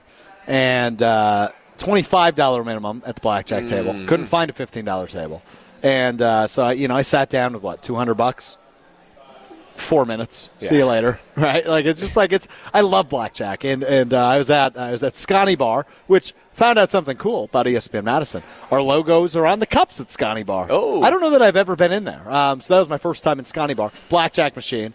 [0.47, 3.69] and uh, twenty-five dollar minimum at the blackjack Mm.
[3.69, 3.93] table.
[4.07, 5.41] Couldn't find a fifteen dollar table,
[5.81, 8.57] and uh, so I, you know I sat down with what two hundred bucks.
[9.75, 10.49] Four minutes.
[10.57, 11.19] See you later.
[11.37, 11.63] Right?
[11.67, 12.47] Like it's just like it's.
[12.73, 16.33] I love blackjack, and and uh, I was at I was at Scotty Bar, which
[16.57, 18.43] found out something cool about ESPN Madison.
[18.71, 20.67] Our logos are on the cups at Scotty Bar.
[20.69, 21.03] Oh.
[21.03, 22.29] I don't know that I've ever been in there.
[22.29, 23.91] Um, so that was my first time in Scotty Bar.
[24.09, 24.93] Blackjack machine.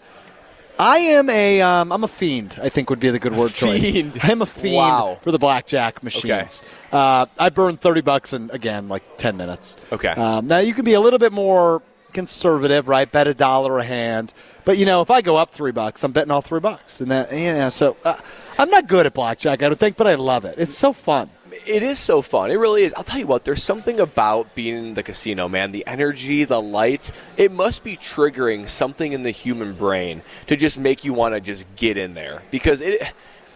[0.79, 2.59] I am a um, I'm a fiend.
[2.61, 3.83] I think would be the good word choice.
[3.93, 4.19] Fiend.
[4.23, 5.19] I'm a fiend Wow.
[5.23, 6.63] for the blackjack machines.
[6.91, 9.77] Uh, I burned thirty bucks in again like ten minutes.
[9.93, 10.09] Okay.
[10.09, 11.83] Um, now you can be a little bit more
[12.15, 13.11] conservative, right?
[13.11, 14.33] Bet a dollar a hand.
[14.65, 17.11] But you know, if I go up three bucks, I'm betting all three bucks, and
[17.11, 17.69] that yeah.
[17.69, 18.17] So uh,
[18.59, 20.55] I'm not good at blackjack, I don't think, but I love it.
[20.59, 21.29] It's so fun.
[21.67, 22.51] It is so fun.
[22.51, 22.95] It really is.
[22.95, 25.73] I'll tell you what, there's something about being in the casino, man.
[25.73, 30.79] The energy, the lights, it must be triggering something in the human brain to just
[30.79, 32.43] make you want to just get in there.
[32.51, 33.03] Because it,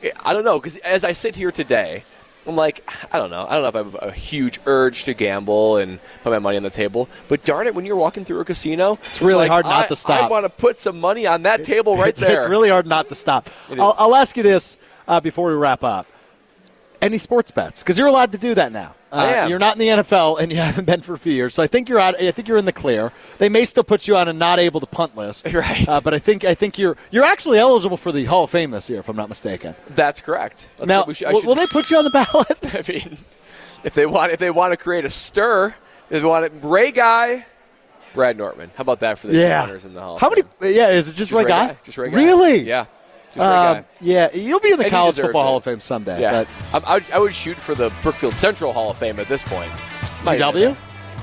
[0.03, 2.05] it I don't know, because as I sit here today,
[2.47, 3.45] I'm like, I don't know.
[3.49, 6.57] I don't know if I have a huge urge to gamble and put my money
[6.57, 7.09] on the table.
[7.29, 9.97] But darn it, when you're walking through a casino, it's really hard not I, to
[9.97, 10.23] stop.
[10.23, 12.37] I want to put some money on that table right it's, there.
[12.37, 13.51] It's really hard not to stop.
[13.71, 13.95] I'll.
[13.99, 14.79] I'll ask you this
[15.09, 16.07] uh, before we wrap up.
[17.01, 17.83] Any sports bets?
[17.83, 18.95] Because you're allowed to do that now.
[19.13, 19.47] Uh.
[19.49, 21.67] You're not in the NFL, and you haven't been for a few years, so I
[21.67, 22.21] think you're out.
[22.21, 23.13] I think you're in the clear.
[23.39, 25.89] They may still put you on a not able to punt list, Right.
[25.89, 28.71] Uh, but I think I think you're you're actually eligible for the Hall of Fame
[28.71, 29.75] this year, if I'm not mistaken.
[29.91, 30.71] That's correct.
[30.77, 32.59] That's now, we should, should- will they put you on the ballot?
[32.63, 33.19] I mean,
[33.85, 35.69] if they want, if they want to create a stir,
[36.11, 37.47] if they want it, Ray Guy,
[38.13, 38.71] Brad Nortman.
[38.75, 39.71] How about that for the yeah.
[39.71, 40.17] in the Hall?
[40.17, 40.43] of How many?
[40.43, 40.75] Fame?
[40.75, 41.67] Yeah, is it just, Just Ray Ray Guy?
[41.69, 41.79] Guy.
[41.85, 42.17] Just Ray Guy.
[42.17, 42.63] Really?
[42.63, 42.87] Yeah.
[43.39, 45.47] Um, yeah, you'll be in the And College Football it.
[45.47, 46.21] Hall of Fame someday.
[46.21, 46.45] Yeah.
[46.73, 49.71] But I'm- I would, shoot for the Brookfield Central Hall of Fame at this point.
[50.25, 50.77] UW?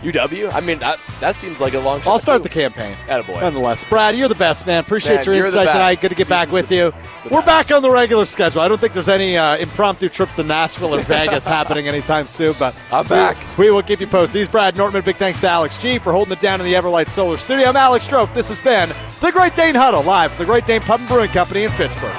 [0.03, 0.53] UW?
[0.53, 2.11] I mean, that, that seems like a long shot.
[2.11, 2.43] I'll start too.
[2.43, 2.95] the campaign.
[3.07, 3.41] Attaboy.
[3.41, 4.81] Nonetheless, Brad, you're the best, man.
[4.83, 6.01] Appreciate Man, your insight tonight.
[6.01, 6.93] Good to get back with you.
[7.31, 8.61] We're back on the regular schedule.
[8.61, 12.53] I don't think there's any uh, impromptu trips to Nashville or Vegas happening anytime soon,
[12.59, 13.57] but I'm we- back.
[13.57, 14.39] We, will keep you posted.
[14.39, 15.03] He's Brad Nortman.
[15.03, 17.67] Big thanks to Alex G for holding it down in the Everlight Solar Studio.
[17.67, 18.33] I'm Alex Strouf.
[18.33, 18.89] This has been
[19.21, 22.13] the Great Dane Huddle live from the Great Dane Pub and Brewing Company in Fitchburg.